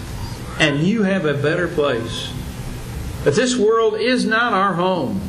and 0.61 0.79
you 0.79 1.01
have 1.01 1.25
a 1.25 1.33
better 1.33 1.67
place. 1.67 2.31
But 3.23 3.35
this 3.35 3.57
world 3.57 3.95
is 3.95 4.25
not 4.25 4.53
our 4.53 4.73
home. 4.73 5.19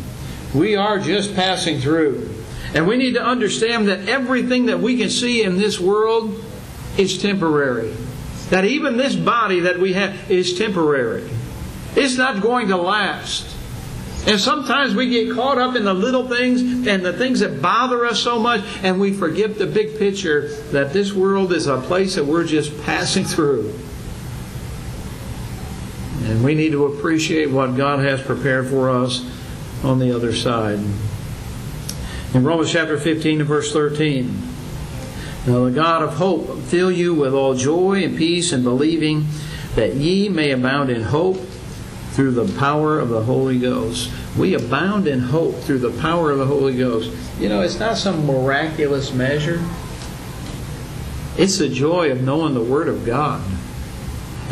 We 0.55 0.77
are 0.77 0.99
just 0.99 1.35
passing 1.35 1.81
through. 1.81 2.29
And 2.75 2.87
we 2.87 2.99
need 2.99 3.15
to 3.15 3.25
understand 3.25 3.89
that 3.89 4.09
everything 4.09 4.67
that 4.67 4.81
we 4.81 4.99
can 4.99 5.09
see 5.09 5.43
in 5.43 5.57
this 5.57 5.81
world 5.81 6.39
is 6.99 7.21
temporary. 7.21 7.95
That 8.51 8.67
even 8.67 8.99
this 8.99 9.17
body 9.17 9.61
that 9.61 9.79
we 9.79 9.95
have 9.95 10.31
is 10.31 10.59
temporary. 10.59 11.29
It's 11.97 12.19
not 12.19 12.43
going 12.43 12.69
to 12.69 12.77
last. 12.77 13.57
And 14.27 14.39
sometimes 14.39 14.95
we 14.95 15.09
get 15.09 15.35
caught 15.35 15.57
up 15.57 15.77
in 15.77 15.85
the 15.85 15.95
little 15.95 16.29
things 16.29 16.61
and 16.87 17.03
the 17.03 17.15
things 17.15 17.41
that 17.41 17.63
bother 17.63 18.05
us 18.05 18.21
so 18.21 18.39
much, 18.39 18.63
and 18.83 19.01
we 19.01 19.15
forget 19.15 19.57
the 19.57 19.67
big 19.67 19.99
picture 19.99 20.49
that 20.73 20.93
this 20.93 21.15
world 21.15 21.55
is 21.55 21.69
a 21.69 21.81
place 21.81 22.17
that 22.17 22.25
we're 22.27 22.45
just 22.45 22.79
passing 22.83 23.25
through. 23.25 23.79
And 26.25 26.45
we 26.45 26.55
need 26.55 26.73
to 26.73 26.87
appreciate 26.87 27.51
what 27.51 27.77
God 27.77 28.01
has 28.01 28.23
prepared 28.23 28.69
for 28.69 28.91
us 28.91 29.29
on 29.83 29.99
the 29.99 30.15
other 30.15 30.33
side. 30.33 30.79
In 32.35 32.45
Romans 32.45 32.71
chapter 32.71 32.97
15 32.97 33.41
and 33.41 33.49
verse 33.49 33.73
13, 33.73 34.35
Now 35.47 35.65
the 35.65 35.71
God 35.71 36.03
of 36.03 36.15
hope 36.15 36.61
fill 36.61 36.91
you 36.91 37.13
with 37.13 37.35
all 37.35 37.55
joy 37.55 38.05
and 38.05 38.17
peace 38.17 38.53
and 38.53 38.63
believing 38.63 39.27
that 39.75 39.95
ye 39.95 40.29
may 40.29 40.53
abound 40.53 40.91
in 40.91 41.03
hope 41.03 41.39
through 42.13 42.33
the 42.33 42.59
power 42.59 43.01
of 43.01 43.09
the 43.09 43.23
Holy 43.23 43.59
Ghost. 43.59 44.11
We 44.39 44.55
abound 44.55 45.09
in 45.09 45.19
hope 45.19 45.57
through 45.61 45.81
the 45.81 46.01
power 46.01 46.31
of 46.31 46.39
the 46.39 46.47
Holy 46.47 46.77
Ghost. 46.77 47.11
You 47.41 47.49
know, 47.49 47.63
it's 47.63 47.79
not 47.79 47.99
some 47.99 48.27
miraculous 48.27 49.13
measure. 49.13 49.63
It's 51.37 51.59
the 51.59 51.69
joy 51.69 52.11
of 52.13 52.23
knowing 52.23 52.55
the 52.55 52.63
Word 52.63 52.89
of 52.89 53.05
God 53.05 53.43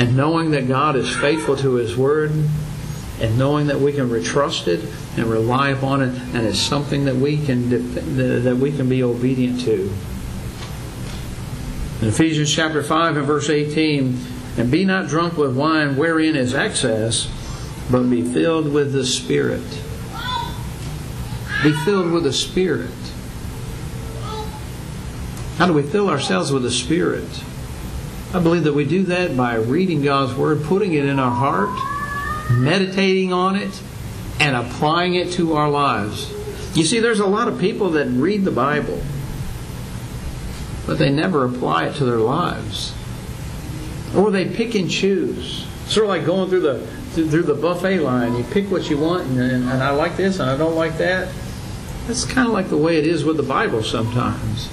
and 0.01 0.17
knowing 0.17 0.53
that 0.53 0.67
God 0.67 0.97
is 0.97 1.15
faithful 1.15 1.57
to 1.59 1.75
His 1.75 1.95
Word 1.95 2.33
and 3.21 3.39
knowing 3.39 3.67
that 3.67 3.79
we 3.79 3.93
can 3.93 4.25
trust 4.25 4.67
it 4.67 4.81
and 5.19 5.27
rely 5.27 5.69
upon 5.69 6.01
it 6.01 6.19
and 6.35 6.47
it's 6.47 6.59
something 6.59 7.05
that 7.05 7.17
we 7.17 7.37
can 7.37 7.69
that 8.17 8.57
we 8.57 8.73
can 8.73 8.89
be 8.89 9.03
obedient 9.03 9.61
to. 9.61 9.93
In 12.01 12.09
Ephesians 12.09 12.51
chapter 12.51 12.83
5 12.83 13.19
and 13.19 13.27
verse 13.27 13.51
18, 13.51 14.19
and 14.57 14.71
be 14.71 14.87
not 14.87 15.07
drunk 15.07 15.37
with 15.37 15.55
wine 15.55 15.99
wherein 15.99 16.35
is 16.35 16.55
excess, 16.55 17.31
but 17.91 18.05
be 18.05 18.23
filled 18.23 18.73
with 18.73 18.95
the 18.95 19.05
Spirit. 19.05 19.69
Be 21.63 21.73
filled 21.85 22.11
with 22.11 22.25
the 22.25 22.33
Spirit. 22.33 22.91
How 25.59 25.67
do 25.67 25.75
we 25.75 25.83
fill 25.83 26.09
ourselves 26.09 26.51
with 26.51 26.63
the 26.63 26.71
Spirit? 26.71 27.29
I 28.33 28.39
believe 28.39 28.65
that 28.65 28.75
we 28.75 28.85
do 28.85 29.03
that 29.05 29.37
by 29.37 29.57
reading 29.57 30.03
God's 30.03 30.35
Word, 30.35 30.63
putting 30.63 30.93
it 30.93 31.05
in 31.05 31.19
our 31.19 31.33
heart, 31.33 31.71
meditating 32.51 33.33
on 33.33 33.57
it, 33.57 33.83
and 34.39 34.55
applying 34.55 35.15
it 35.15 35.33
to 35.33 35.55
our 35.55 35.69
lives. 35.69 36.33
You 36.77 36.85
see, 36.85 37.01
there's 37.01 37.19
a 37.19 37.27
lot 37.27 37.49
of 37.49 37.59
people 37.59 37.91
that 37.91 38.07
read 38.07 38.45
the 38.45 38.53
Bible, 38.53 39.03
but 40.87 40.99
they 40.99 41.11
never 41.11 41.45
apply 41.45 41.87
it 41.87 41.97
to 41.97 42.05
their 42.05 42.19
lives. 42.19 42.95
Or 44.15 44.31
they 44.31 44.45
pick 44.45 44.77
and 44.77 44.89
choose. 44.89 45.67
Sort 45.87 46.05
of 46.05 46.11
like 46.11 46.25
going 46.25 46.49
through 46.49 46.61
the 46.61 46.87
through 47.11 47.43
the 47.43 47.55
buffet 47.55 47.99
line. 47.99 48.37
You 48.37 48.45
pick 48.45 48.71
what 48.71 48.89
you 48.89 48.97
want, 48.97 49.27
and, 49.27 49.41
and, 49.41 49.83
I 49.83 49.91
like 49.91 50.17
this, 50.17 50.39
and 50.39 50.49
I 50.49 50.57
don't 50.57 50.77
like 50.77 50.99
that. 50.99 51.33
That's 52.07 52.25
kind 52.25 52.47
of 52.47 52.55
like 52.55 52.69
the 52.69 52.77
way 52.77 52.99
it 52.99 53.07
is 53.07 53.25
with 53.25 53.37
the 53.37 53.43
Bible 53.43 53.83
sometimes. 53.83 54.69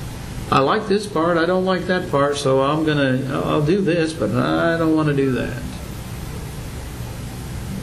I 0.49 0.59
like 0.59 0.87
this 0.87 1.05
part, 1.05 1.37
I 1.37 1.45
don't 1.45 1.65
like 1.65 1.87
that 1.87 2.09
part, 2.09 2.37
so 2.37 2.61
I'm 2.61 2.85
going 2.85 2.97
to, 2.97 3.33
I'll 3.33 3.65
do 3.65 3.81
this, 3.81 4.13
but 4.13 4.31
I 4.31 4.77
don't 4.77 4.95
want 4.95 5.09
to 5.09 5.15
do 5.15 5.31
that. 5.33 5.61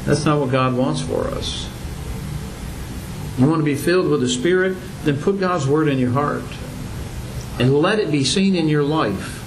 That's 0.06 0.24
not 0.24 0.40
what 0.40 0.50
God 0.50 0.74
wants 0.74 1.02
for 1.02 1.26
us. 1.28 1.68
You 3.38 3.46
want 3.46 3.60
to 3.60 3.64
be 3.64 3.74
filled 3.74 4.08
with 4.08 4.20
the 4.20 4.28
Spirit? 4.28 4.76
Then 5.02 5.20
put 5.20 5.40
God's 5.40 5.66
Word 5.66 5.88
in 5.88 5.98
your 5.98 6.12
heart 6.12 6.44
and 7.58 7.74
let 7.74 7.98
it 7.98 8.10
be 8.10 8.24
seen 8.24 8.54
in 8.54 8.68
your 8.68 8.82
life. 8.82 9.40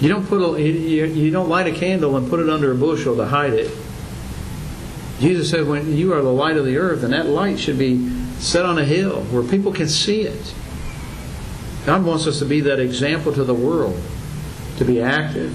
You 0.00 0.08
don't 0.08 0.26
put 0.26 0.42
a, 0.42 0.60
you 0.60 1.30
don't 1.30 1.48
light 1.48 1.66
a 1.66 1.72
candle 1.72 2.16
and 2.16 2.28
put 2.28 2.40
it 2.40 2.48
under 2.48 2.72
a 2.72 2.74
bushel 2.74 3.16
to 3.16 3.26
hide 3.26 3.54
it. 3.54 3.70
Jesus 5.20 5.48
said, 5.50 5.66
"When 5.66 5.96
you 5.96 6.12
are 6.12 6.20
the 6.20 6.32
light 6.32 6.56
of 6.56 6.64
the 6.64 6.76
earth, 6.76 7.02
and 7.04 7.12
that 7.12 7.26
light 7.26 7.58
should 7.58 7.78
be 7.78 8.10
set 8.38 8.64
on 8.66 8.78
a 8.78 8.84
hill 8.84 9.22
where 9.30 9.42
people 9.42 9.72
can 9.72 9.88
see 9.88 10.22
it." 10.22 10.54
God 11.86 12.04
wants 12.04 12.26
us 12.26 12.38
to 12.38 12.44
be 12.44 12.60
that 12.62 12.80
example 12.80 13.32
to 13.32 13.44
the 13.44 13.54
world, 13.54 14.00
to 14.78 14.84
be 14.84 15.00
active. 15.00 15.52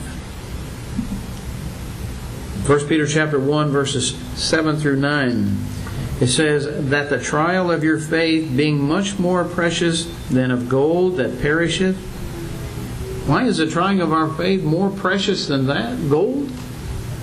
1 2.67 2.87
Peter 2.87 3.07
chapter 3.07 3.39
1 3.39 3.69
verses 3.71 4.15
7 4.35 4.77
through 4.77 4.97
9 4.97 5.57
it 6.21 6.27
says 6.27 6.89
that 6.89 7.09
the 7.09 7.19
trial 7.19 7.71
of 7.71 7.83
your 7.83 7.97
faith 7.97 8.55
being 8.55 8.79
much 8.79 9.17
more 9.17 9.45
precious 9.45 10.05
than 10.29 10.51
of 10.51 10.67
gold 10.67 11.15
that 11.15 11.41
perisheth. 11.41 11.95
Why 13.25 13.45
is 13.45 13.57
the 13.57 13.69
trying 13.69 14.01
of 14.01 14.11
our 14.11 14.27
faith 14.27 14.61
more 14.61 14.89
precious 14.89 15.47
than 15.47 15.67
that? 15.67 16.09
Gold 16.09 16.49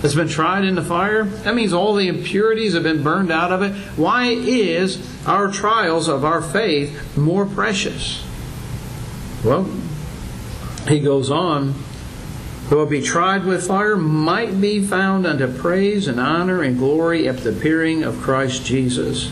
that's 0.00 0.14
been 0.14 0.28
tried 0.28 0.64
in 0.64 0.76
the 0.76 0.82
fire? 0.82 1.24
That 1.24 1.54
means 1.54 1.74
all 1.74 1.94
the 1.94 2.08
impurities 2.08 2.72
have 2.72 2.84
been 2.84 3.02
burned 3.02 3.30
out 3.30 3.52
of 3.52 3.62
it. 3.62 3.72
Why 3.96 4.28
is 4.28 4.98
our 5.26 5.50
trials 5.52 6.08
of 6.08 6.24
our 6.24 6.40
faith 6.40 7.16
more 7.16 7.44
precious 7.44 8.25
well, 9.46 9.70
he 10.88 10.98
goes 10.98 11.30
on, 11.30 11.74
who 12.68 12.76
will 12.76 12.86
be 12.86 13.00
tried 13.00 13.44
with 13.44 13.66
fire 13.66 13.96
might 13.96 14.60
be 14.60 14.84
found 14.84 15.24
unto 15.24 15.46
praise 15.46 16.08
and 16.08 16.18
honor 16.18 16.62
and 16.62 16.78
glory 16.78 17.28
at 17.28 17.38
the 17.38 17.50
appearing 17.50 18.02
of 18.02 18.20
Christ 18.20 18.66
Jesus, 18.66 19.30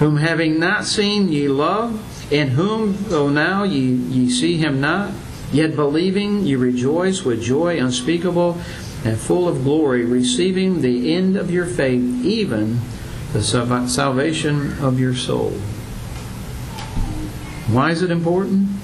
whom 0.00 0.16
having 0.16 0.58
not 0.58 0.86
seen 0.86 1.28
ye 1.28 1.46
love, 1.46 2.32
in 2.32 2.48
whom 2.48 2.96
though 3.04 3.28
now 3.28 3.62
ye, 3.62 3.80
ye 3.80 4.28
see 4.28 4.56
him 4.56 4.80
not, 4.80 5.12
yet 5.52 5.76
believing 5.76 6.42
ye 6.42 6.56
rejoice 6.56 7.24
with 7.24 7.40
joy 7.40 7.78
unspeakable 7.78 8.60
and 9.04 9.16
full 9.16 9.46
of 9.46 9.62
glory, 9.62 10.04
receiving 10.04 10.80
the 10.80 11.14
end 11.14 11.36
of 11.36 11.48
your 11.48 11.66
faith, 11.66 12.24
even 12.24 12.80
the 13.32 13.42
salvation 13.42 14.76
of 14.80 14.98
your 14.98 15.14
soul. 15.14 15.52
Why 17.68 17.92
is 17.92 18.02
it 18.02 18.10
important? 18.10 18.77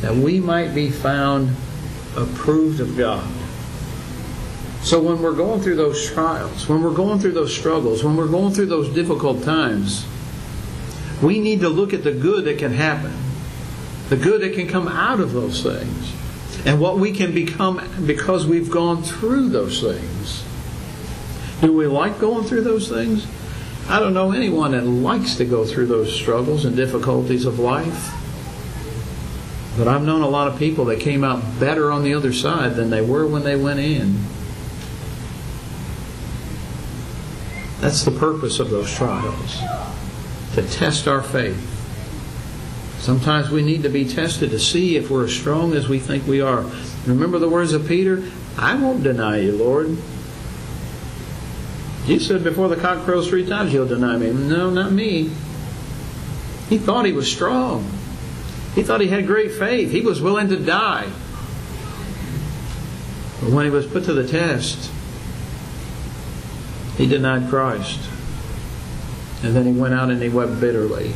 That 0.00 0.14
we 0.14 0.40
might 0.40 0.74
be 0.74 0.90
found 0.90 1.54
approved 2.16 2.80
of 2.80 2.96
God. 2.96 3.28
So 4.82 5.00
when 5.00 5.20
we're 5.20 5.34
going 5.34 5.60
through 5.60 5.76
those 5.76 6.10
trials, 6.10 6.68
when 6.68 6.82
we're 6.82 6.94
going 6.94 7.18
through 7.18 7.32
those 7.32 7.54
struggles, 7.54 8.04
when 8.04 8.16
we're 8.16 8.28
going 8.28 8.54
through 8.54 8.66
those 8.66 8.88
difficult 8.88 9.42
times, 9.42 10.06
we 11.20 11.40
need 11.40 11.60
to 11.60 11.68
look 11.68 11.92
at 11.92 12.04
the 12.04 12.12
good 12.12 12.44
that 12.44 12.58
can 12.58 12.72
happen, 12.72 13.12
the 14.08 14.16
good 14.16 14.40
that 14.42 14.54
can 14.54 14.68
come 14.68 14.86
out 14.86 15.20
of 15.20 15.32
those 15.32 15.62
things, 15.62 16.14
and 16.64 16.80
what 16.80 16.98
we 16.98 17.12
can 17.12 17.34
become 17.34 17.80
because 18.06 18.46
we've 18.46 18.70
gone 18.70 19.02
through 19.02 19.48
those 19.48 19.80
things. 19.80 20.44
Do 21.60 21.72
we 21.72 21.88
like 21.88 22.20
going 22.20 22.44
through 22.44 22.62
those 22.62 22.88
things? 22.88 23.26
I 23.88 23.98
don't 23.98 24.14
know 24.14 24.32
anyone 24.32 24.72
that 24.72 24.84
likes 24.84 25.34
to 25.36 25.44
go 25.44 25.64
through 25.64 25.86
those 25.86 26.14
struggles 26.14 26.64
and 26.64 26.76
difficulties 26.76 27.46
of 27.46 27.58
life. 27.58 28.14
But 29.78 29.86
I've 29.86 30.02
known 30.02 30.22
a 30.22 30.28
lot 30.28 30.48
of 30.48 30.58
people 30.58 30.86
that 30.86 30.98
came 30.98 31.22
out 31.22 31.40
better 31.60 31.92
on 31.92 32.02
the 32.02 32.14
other 32.14 32.32
side 32.32 32.74
than 32.74 32.90
they 32.90 33.00
were 33.00 33.24
when 33.28 33.44
they 33.44 33.54
went 33.54 33.78
in. 33.78 34.18
That's 37.80 38.04
the 38.04 38.10
purpose 38.10 38.58
of 38.58 38.70
those 38.70 38.92
trials 38.92 39.60
to 40.54 40.68
test 40.68 41.06
our 41.06 41.22
faith. 41.22 41.76
Sometimes 42.98 43.50
we 43.50 43.62
need 43.62 43.84
to 43.84 43.88
be 43.88 44.04
tested 44.04 44.50
to 44.50 44.58
see 44.58 44.96
if 44.96 45.10
we're 45.10 45.26
as 45.26 45.32
strong 45.32 45.72
as 45.74 45.88
we 45.88 46.00
think 46.00 46.26
we 46.26 46.40
are. 46.40 46.64
Remember 47.06 47.38
the 47.38 47.48
words 47.48 47.72
of 47.72 47.86
Peter? 47.86 48.24
I 48.58 48.74
won't 48.74 49.04
deny 49.04 49.38
you, 49.38 49.52
Lord. 49.52 49.96
You 52.06 52.18
said 52.18 52.42
before 52.42 52.68
the 52.68 52.74
cock 52.74 53.04
crows 53.04 53.28
three 53.28 53.46
times 53.46 53.72
you'll 53.72 53.86
deny 53.86 54.16
me. 54.16 54.32
No, 54.32 54.70
not 54.70 54.90
me. 54.90 55.30
He 56.68 56.78
thought 56.78 57.06
he 57.06 57.12
was 57.12 57.30
strong. 57.30 57.97
He 58.78 58.84
thought 58.84 59.00
he 59.00 59.08
had 59.08 59.26
great 59.26 59.50
faith. 59.50 59.90
He 59.90 60.02
was 60.02 60.22
willing 60.22 60.50
to 60.50 60.56
die. 60.56 61.10
But 63.40 63.50
when 63.50 63.64
he 63.64 63.72
was 63.72 63.88
put 63.88 64.04
to 64.04 64.12
the 64.12 64.24
test, 64.24 64.92
he 66.96 67.08
denied 67.08 67.50
Christ. 67.50 67.98
And 69.42 69.56
then 69.56 69.66
he 69.66 69.72
went 69.72 69.94
out 69.94 70.10
and 70.10 70.22
he 70.22 70.28
wept 70.28 70.60
bitterly. 70.60 71.12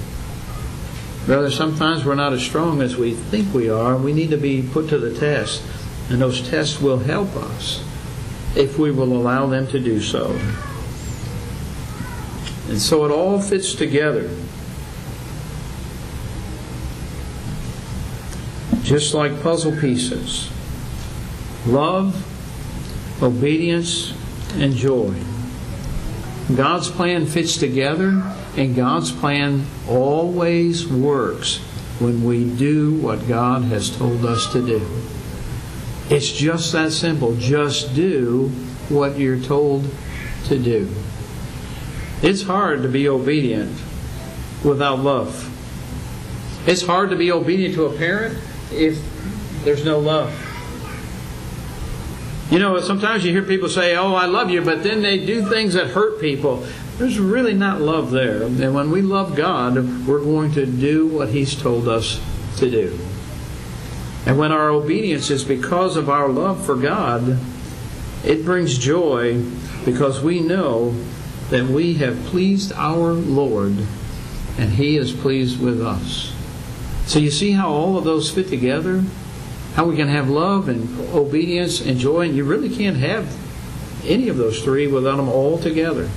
Brother, 1.24 1.52
sometimes 1.52 2.04
we're 2.04 2.16
not 2.16 2.32
as 2.32 2.42
strong 2.42 2.82
as 2.82 2.96
we 2.96 3.14
think 3.14 3.54
we 3.54 3.70
are. 3.70 3.96
We 3.96 4.12
need 4.12 4.30
to 4.30 4.36
be 4.36 4.68
put 4.68 4.88
to 4.88 4.98
the 4.98 5.16
test. 5.16 5.62
And 6.10 6.20
those 6.20 6.42
tests 6.50 6.80
will 6.80 6.98
help 6.98 7.36
us 7.36 7.84
if 8.56 8.76
we 8.76 8.90
will 8.90 9.12
allow 9.12 9.46
them 9.46 9.68
to 9.68 9.78
do 9.78 10.00
so. 10.00 10.36
And 12.68 12.82
so 12.82 13.04
it 13.04 13.12
all 13.12 13.40
fits 13.40 13.76
together. 13.76 14.28
Just 18.92 19.14
like 19.14 19.42
puzzle 19.42 19.74
pieces 19.80 20.50
love, 21.66 22.12
obedience, 23.22 24.12
and 24.56 24.74
joy. 24.74 25.14
God's 26.54 26.90
plan 26.90 27.24
fits 27.24 27.56
together, 27.56 28.22
and 28.58 28.76
God's 28.76 29.10
plan 29.10 29.64
always 29.88 30.86
works 30.86 31.56
when 32.00 32.22
we 32.22 32.44
do 32.44 32.92
what 32.96 33.26
God 33.26 33.62
has 33.62 33.96
told 33.96 34.26
us 34.26 34.52
to 34.52 34.66
do. 34.66 34.86
It's 36.10 36.30
just 36.30 36.72
that 36.72 36.92
simple. 36.92 37.34
Just 37.36 37.94
do 37.94 38.48
what 38.90 39.18
you're 39.18 39.40
told 39.40 39.88
to 40.48 40.58
do. 40.58 40.94
It's 42.20 42.42
hard 42.42 42.82
to 42.82 42.88
be 42.88 43.08
obedient 43.08 43.74
without 44.62 44.98
love. 44.98 45.48
It's 46.68 46.82
hard 46.82 47.08
to 47.08 47.16
be 47.16 47.32
obedient 47.32 47.74
to 47.76 47.86
a 47.86 47.96
parent 47.96 48.36
if 48.72 48.98
there's 49.64 49.84
no 49.84 49.98
love. 49.98 50.30
You 52.50 52.58
know, 52.58 52.80
sometimes 52.80 53.24
you 53.24 53.32
hear 53.32 53.42
people 53.42 53.68
say, 53.68 53.96
Oh, 53.96 54.14
I 54.14 54.26
love 54.26 54.50
you, 54.50 54.60
but 54.62 54.82
then 54.82 55.00
they 55.00 55.24
do 55.24 55.48
things 55.48 55.72
that 55.74 55.88
hurt 55.88 56.20
people. 56.20 56.66
There's 56.98 57.18
really 57.18 57.54
not 57.54 57.80
love 57.80 58.10
there. 58.10 58.42
And 58.42 58.74
when 58.74 58.90
we 58.90 59.00
love 59.00 59.34
God, 59.34 60.06
we're 60.06 60.20
going 60.20 60.52
to 60.52 60.66
do 60.66 61.06
what 61.06 61.30
He's 61.30 61.54
told 61.60 61.88
us 61.88 62.20
to 62.58 62.70
do. 62.70 62.98
And 64.26 64.38
when 64.38 64.52
our 64.52 64.68
obedience 64.68 65.30
is 65.30 65.44
because 65.44 65.96
of 65.96 66.10
our 66.10 66.28
love 66.28 66.64
for 66.64 66.76
God, 66.76 67.38
it 68.24 68.44
brings 68.44 68.78
joy 68.78 69.42
because 69.84 70.20
we 70.22 70.40
know 70.40 70.94
that 71.50 71.64
we 71.64 71.94
have 71.94 72.22
pleased 72.26 72.72
our 72.74 73.12
Lord 73.12 73.76
and 74.58 74.70
He 74.70 74.96
is 74.96 75.12
pleased 75.12 75.60
with 75.60 75.80
us. 75.80 76.32
So 77.12 77.18
you 77.18 77.30
see 77.30 77.52
how 77.52 77.68
all 77.68 77.98
of 77.98 78.04
those 78.04 78.30
fit 78.30 78.48
together? 78.48 79.04
How 79.74 79.84
we 79.84 79.96
can 79.96 80.08
have 80.08 80.30
love 80.30 80.70
and 80.70 80.98
obedience 81.14 81.78
and 81.78 81.98
joy, 81.98 82.22
and 82.22 82.34
you 82.34 82.42
really 82.42 82.74
can't 82.74 82.96
have 82.96 83.30
any 84.06 84.30
of 84.30 84.38
those 84.38 84.64
three 84.64 84.86
without 84.86 85.18
them 85.18 85.28
all 85.28 85.58
together. 85.58 86.08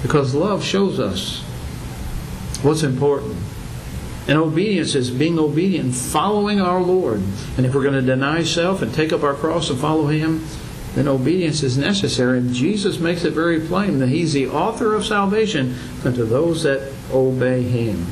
Because 0.00 0.34
love 0.34 0.64
shows 0.64 0.98
us 0.98 1.42
what's 2.62 2.82
important. 2.82 3.36
And 4.26 4.38
obedience 4.38 4.94
is 4.94 5.10
being 5.10 5.38
obedient, 5.38 5.94
following 5.94 6.62
our 6.62 6.80
Lord. 6.80 7.22
And 7.58 7.66
if 7.66 7.74
we're 7.74 7.82
going 7.82 7.92
to 7.92 8.00
deny 8.00 8.42
self 8.44 8.80
and 8.80 8.94
take 8.94 9.12
up 9.12 9.22
our 9.22 9.34
cross 9.34 9.68
and 9.68 9.78
follow 9.78 10.06
Him, 10.06 10.42
then 10.94 11.06
obedience 11.06 11.62
is 11.62 11.76
necessary. 11.76 12.38
And 12.38 12.54
Jesus 12.54 12.98
makes 12.98 13.24
it 13.24 13.34
very 13.34 13.60
plain 13.60 13.98
that 13.98 14.08
He's 14.08 14.32
the 14.32 14.48
author 14.48 14.94
of 14.94 15.04
salvation 15.04 15.76
unto 16.02 16.24
those 16.24 16.62
that 16.62 16.94
obey 17.12 17.62
Him. 17.62 18.06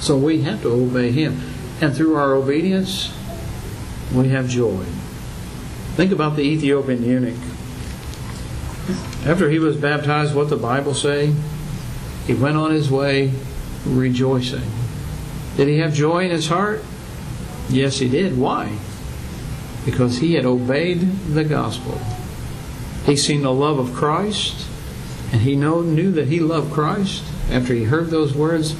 So 0.00 0.16
we 0.16 0.42
have 0.42 0.62
to 0.62 0.68
obey 0.68 1.10
Him. 1.12 1.40
And 1.80 1.94
through 1.94 2.16
our 2.16 2.34
obedience, 2.34 3.12
we 4.14 4.28
have 4.28 4.48
joy. 4.48 4.84
Think 5.94 6.12
about 6.12 6.36
the 6.36 6.42
Ethiopian 6.42 7.04
eunuch. 7.04 7.34
After 9.26 9.50
he 9.50 9.58
was 9.58 9.76
baptized, 9.76 10.34
what 10.34 10.48
the 10.48 10.56
Bible 10.56 10.94
say? 10.94 11.34
He 12.26 12.34
went 12.34 12.56
on 12.56 12.70
his 12.70 12.90
way 12.90 13.32
rejoicing. 13.84 14.70
Did 15.56 15.68
he 15.68 15.78
have 15.78 15.92
joy 15.92 16.24
in 16.24 16.30
his 16.30 16.48
heart? 16.48 16.84
Yes, 17.68 17.98
he 17.98 18.08
did. 18.08 18.38
Why? 18.38 18.78
Because 19.84 20.18
he 20.18 20.34
had 20.34 20.44
obeyed 20.44 21.00
the 21.32 21.44
gospel. 21.44 21.98
He 23.04 23.16
seen 23.16 23.42
the 23.42 23.52
love 23.52 23.78
of 23.78 23.94
Christ, 23.94 24.66
and 25.32 25.40
he 25.42 25.56
knew 25.56 26.10
that 26.12 26.28
he 26.28 26.40
loved 26.40 26.72
Christ. 26.72 27.24
After 27.50 27.74
he 27.74 27.84
heard 27.84 28.10
those 28.10 28.34
words, 28.34 28.74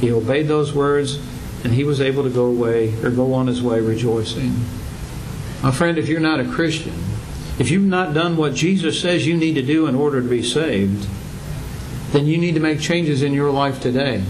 he 0.00 0.10
obeyed 0.10 0.48
those 0.48 0.72
words, 0.72 1.16
and 1.62 1.74
he 1.74 1.84
was 1.84 2.00
able 2.00 2.22
to 2.22 2.30
go 2.30 2.46
away 2.46 2.94
or 3.04 3.10
go 3.10 3.34
on 3.34 3.46
his 3.46 3.62
way 3.62 3.80
rejoicing. 3.80 4.54
My 5.62 5.70
friend, 5.70 5.98
if 5.98 6.08
you're 6.08 6.20
not 6.20 6.40
a 6.40 6.44
Christian, 6.44 6.94
if 7.58 7.70
you've 7.70 7.82
not 7.82 8.14
done 8.14 8.36
what 8.36 8.54
Jesus 8.54 9.00
says 9.00 9.26
you 9.26 9.36
need 9.36 9.54
to 9.54 9.62
do 9.62 9.86
in 9.86 9.94
order 9.94 10.22
to 10.22 10.28
be 10.28 10.42
saved, 10.42 11.06
then 12.12 12.26
you 12.26 12.38
need 12.38 12.54
to 12.54 12.60
make 12.60 12.80
changes 12.80 13.22
in 13.22 13.34
your 13.34 13.50
life 13.50 13.80
today. 13.80 14.24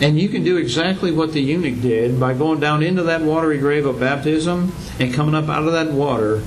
And 0.00 0.18
you 0.18 0.28
can 0.28 0.42
do 0.42 0.56
exactly 0.56 1.12
what 1.12 1.32
the 1.32 1.40
eunuch 1.40 1.80
did 1.80 2.18
by 2.18 2.34
going 2.34 2.58
down 2.58 2.82
into 2.82 3.02
that 3.04 3.20
watery 3.20 3.58
grave 3.58 3.86
of 3.86 4.00
baptism 4.00 4.74
and 4.98 5.14
coming 5.14 5.34
up 5.34 5.48
out 5.48 5.64
of 5.64 5.72
that 5.72 5.92
water 5.92 6.42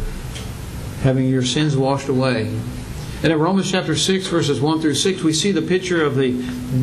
having 1.03 1.30
your 1.30 1.43
sins 1.43 1.77
washed 1.77 2.10
away. 2.10 2.60
And 3.23 3.34
in 3.34 3.39
Romans 3.39 3.71
chapter 3.71 3.95
6, 3.95 4.27
verses 4.27 4.62
1 4.62 4.80
through 4.80 4.93
6, 4.93 5.23
we 5.23 5.34
see 5.34 5.51
the 5.51 5.62
picture 5.62 6.03
of 6.03 6.15
the 6.15 6.38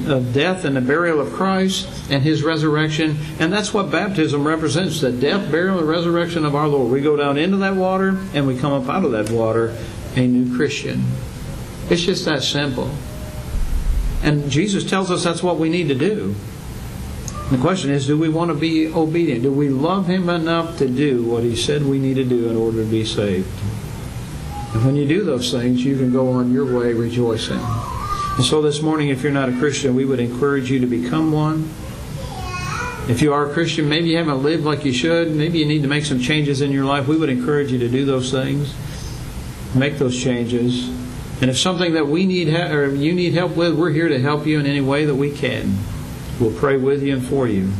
of 0.08 0.32
death 0.32 0.64
and 0.64 0.76
the 0.76 0.80
burial 0.80 1.20
of 1.20 1.32
Christ 1.32 1.86
and 2.10 2.22
his 2.22 2.42
resurrection. 2.42 3.18
And 3.38 3.52
that's 3.52 3.72
what 3.72 3.90
baptism 3.90 4.46
represents 4.46 5.00
the 5.00 5.12
death, 5.12 5.50
burial, 5.50 5.78
and 5.78 5.88
resurrection 5.88 6.44
of 6.44 6.54
our 6.54 6.66
Lord. 6.66 6.90
We 6.90 7.02
go 7.02 7.16
down 7.16 7.36
into 7.36 7.58
that 7.58 7.76
water 7.76 8.18
and 8.32 8.46
we 8.46 8.58
come 8.58 8.72
up 8.72 8.88
out 8.88 9.04
of 9.04 9.12
that 9.12 9.30
water 9.30 9.76
a 10.16 10.26
new 10.26 10.56
Christian. 10.56 11.04
It's 11.90 12.02
just 12.02 12.24
that 12.24 12.42
simple. 12.42 12.90
And 14.22 14.50
Jesus 14.50 14.88
tells 14.88 15.10
us 15.10 15.22
that's 15.22 15.42
what 15.42 15.58
we 15.58 15.68
need 15.68 15.88
to 15.88 15.94
do. 15.94 16.34
The 17.50 17.58
question 17.58 17.90
is 17.90 18.06
do 18.06 18.18
we 18.18 18.30
want 18.30 18.48
to 18.48 18.54
be 18.54 18.88
obedient? 18.88 19.42
Do 19.42 19.52
we 19.52 19.68
love 19.68 20.08
Him 20.08 20.30
enough 20.30 20.78
to 20.78 20.88
do 20.88 21.24
what 21.24 21.44
He 21.44 21.54
said 21.54 21.84
we 21.84 21.98
need 21.98 22.14
to 22.14 22.24
do 22.24 22.48
in 22.48 22.56
order 22.56 22.82
to 22.82 22.90
be 22.90 23.04
saved? 23.04 23.46
And 24.74 24.84
when 24.84 24.96
you 24.96 25.06
do 25.06 25.24
those 25.24 25.50
things, 25.52 25.84
you 25.84 25.96
can 25.96 26.12
go 26.12 26.32
on 26.32 26.52
your 26.52 26.66
way 26.66 26.92
rejoicing. 26.92 27.60
And 28.36 28.44
so 28.44 28.60
this 28.60 28.82
morning, 28.82 29.10
if 29.10 29.22
you're 29.22 29.30
not 29.30 29.48
a 29.48 29.56
Christian, 29.58 29.94
we 29.94 30.04
would 30.04 30.18
encourage 30.18 30.68
you 30.68 30.80
to 30.80 30.86
become 30.86 31.30
one. 31.30 31.70
If 33.08 33.22
you 33.22 33.32
are 33.32 33.48
a 33.48 33.52
Christian, 33.52 33.88
maybe 33.88 34.08
you 34.08 34.16
haven't 34.16 34.42
lived 34.42 34.64
like 34.64 34.84
you 34.84 34.92
should, 34.92 35.30
maybe 35.32 35.58
you 35.58 35.66
need 35.66 35.82
to 35.82 35.88
make 35.88 36.04
some 36.04 36.18
changes 36.18 36.60
in 36.60 36.72
your 36.72 36.84
life, 36.84 37.06
we 37.06 37.16
would 37.16 37.28
encourage 37.28 37.70
you 37.70 37.78
to 37.78 37.88
do 37.88 38.04
those 38.04 38.32
things. 38.32 38.74
Make 39.74 39.98
those 39.98 40.20
changes. 40.20 40.88
And 41.40 41.50
if 41.50 41.58
something 41.58 41.92
that 41.92 42.08
we 42.08 42.26
need 42.26 42.48
or 42.48 42.94
you 42.94 43.12
need 43.12 43.34
help 43.34 43.56
with, 43.56 43.78
we're 43.78 43.90
here 43.90 44.08
to 44.08 44.18
help 44.18 44.46
you 44.46 44.58
in 44.58 44.66
any 44.66 44.80
way 44.80 45.04
that 45.04 45.14
we 45.14 45.30
can. 45.30 45.76
We'll 46.40 46.58
pray 46.58 46.76
with 46.76 47.02
you 47.02 47.14
and 47.14 47.24
for 47.24 47.46
you. 47.46 47.70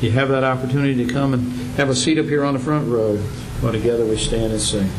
You 0.00 0.10
have 0.12 0.28
that 0.28 0.44
opportunity 0.44 1.04
to 1.04 1.12
come 1.12 1.34
and 1.34 1.50
have 1.76 1.88
a 1.88 1.94
seat 1.94 2.18
up 2.18 2.26
here 2.26 2.44
on 2.44 2.54
the 2.54 2.60
front 2.60 2.88
row 2.88 3.16
while 3.60 3.72
together 3.72 4.04
we 4.04 4.18
stand 4.18 4.52
and 4.52 4.60
sing. 4.60 4.90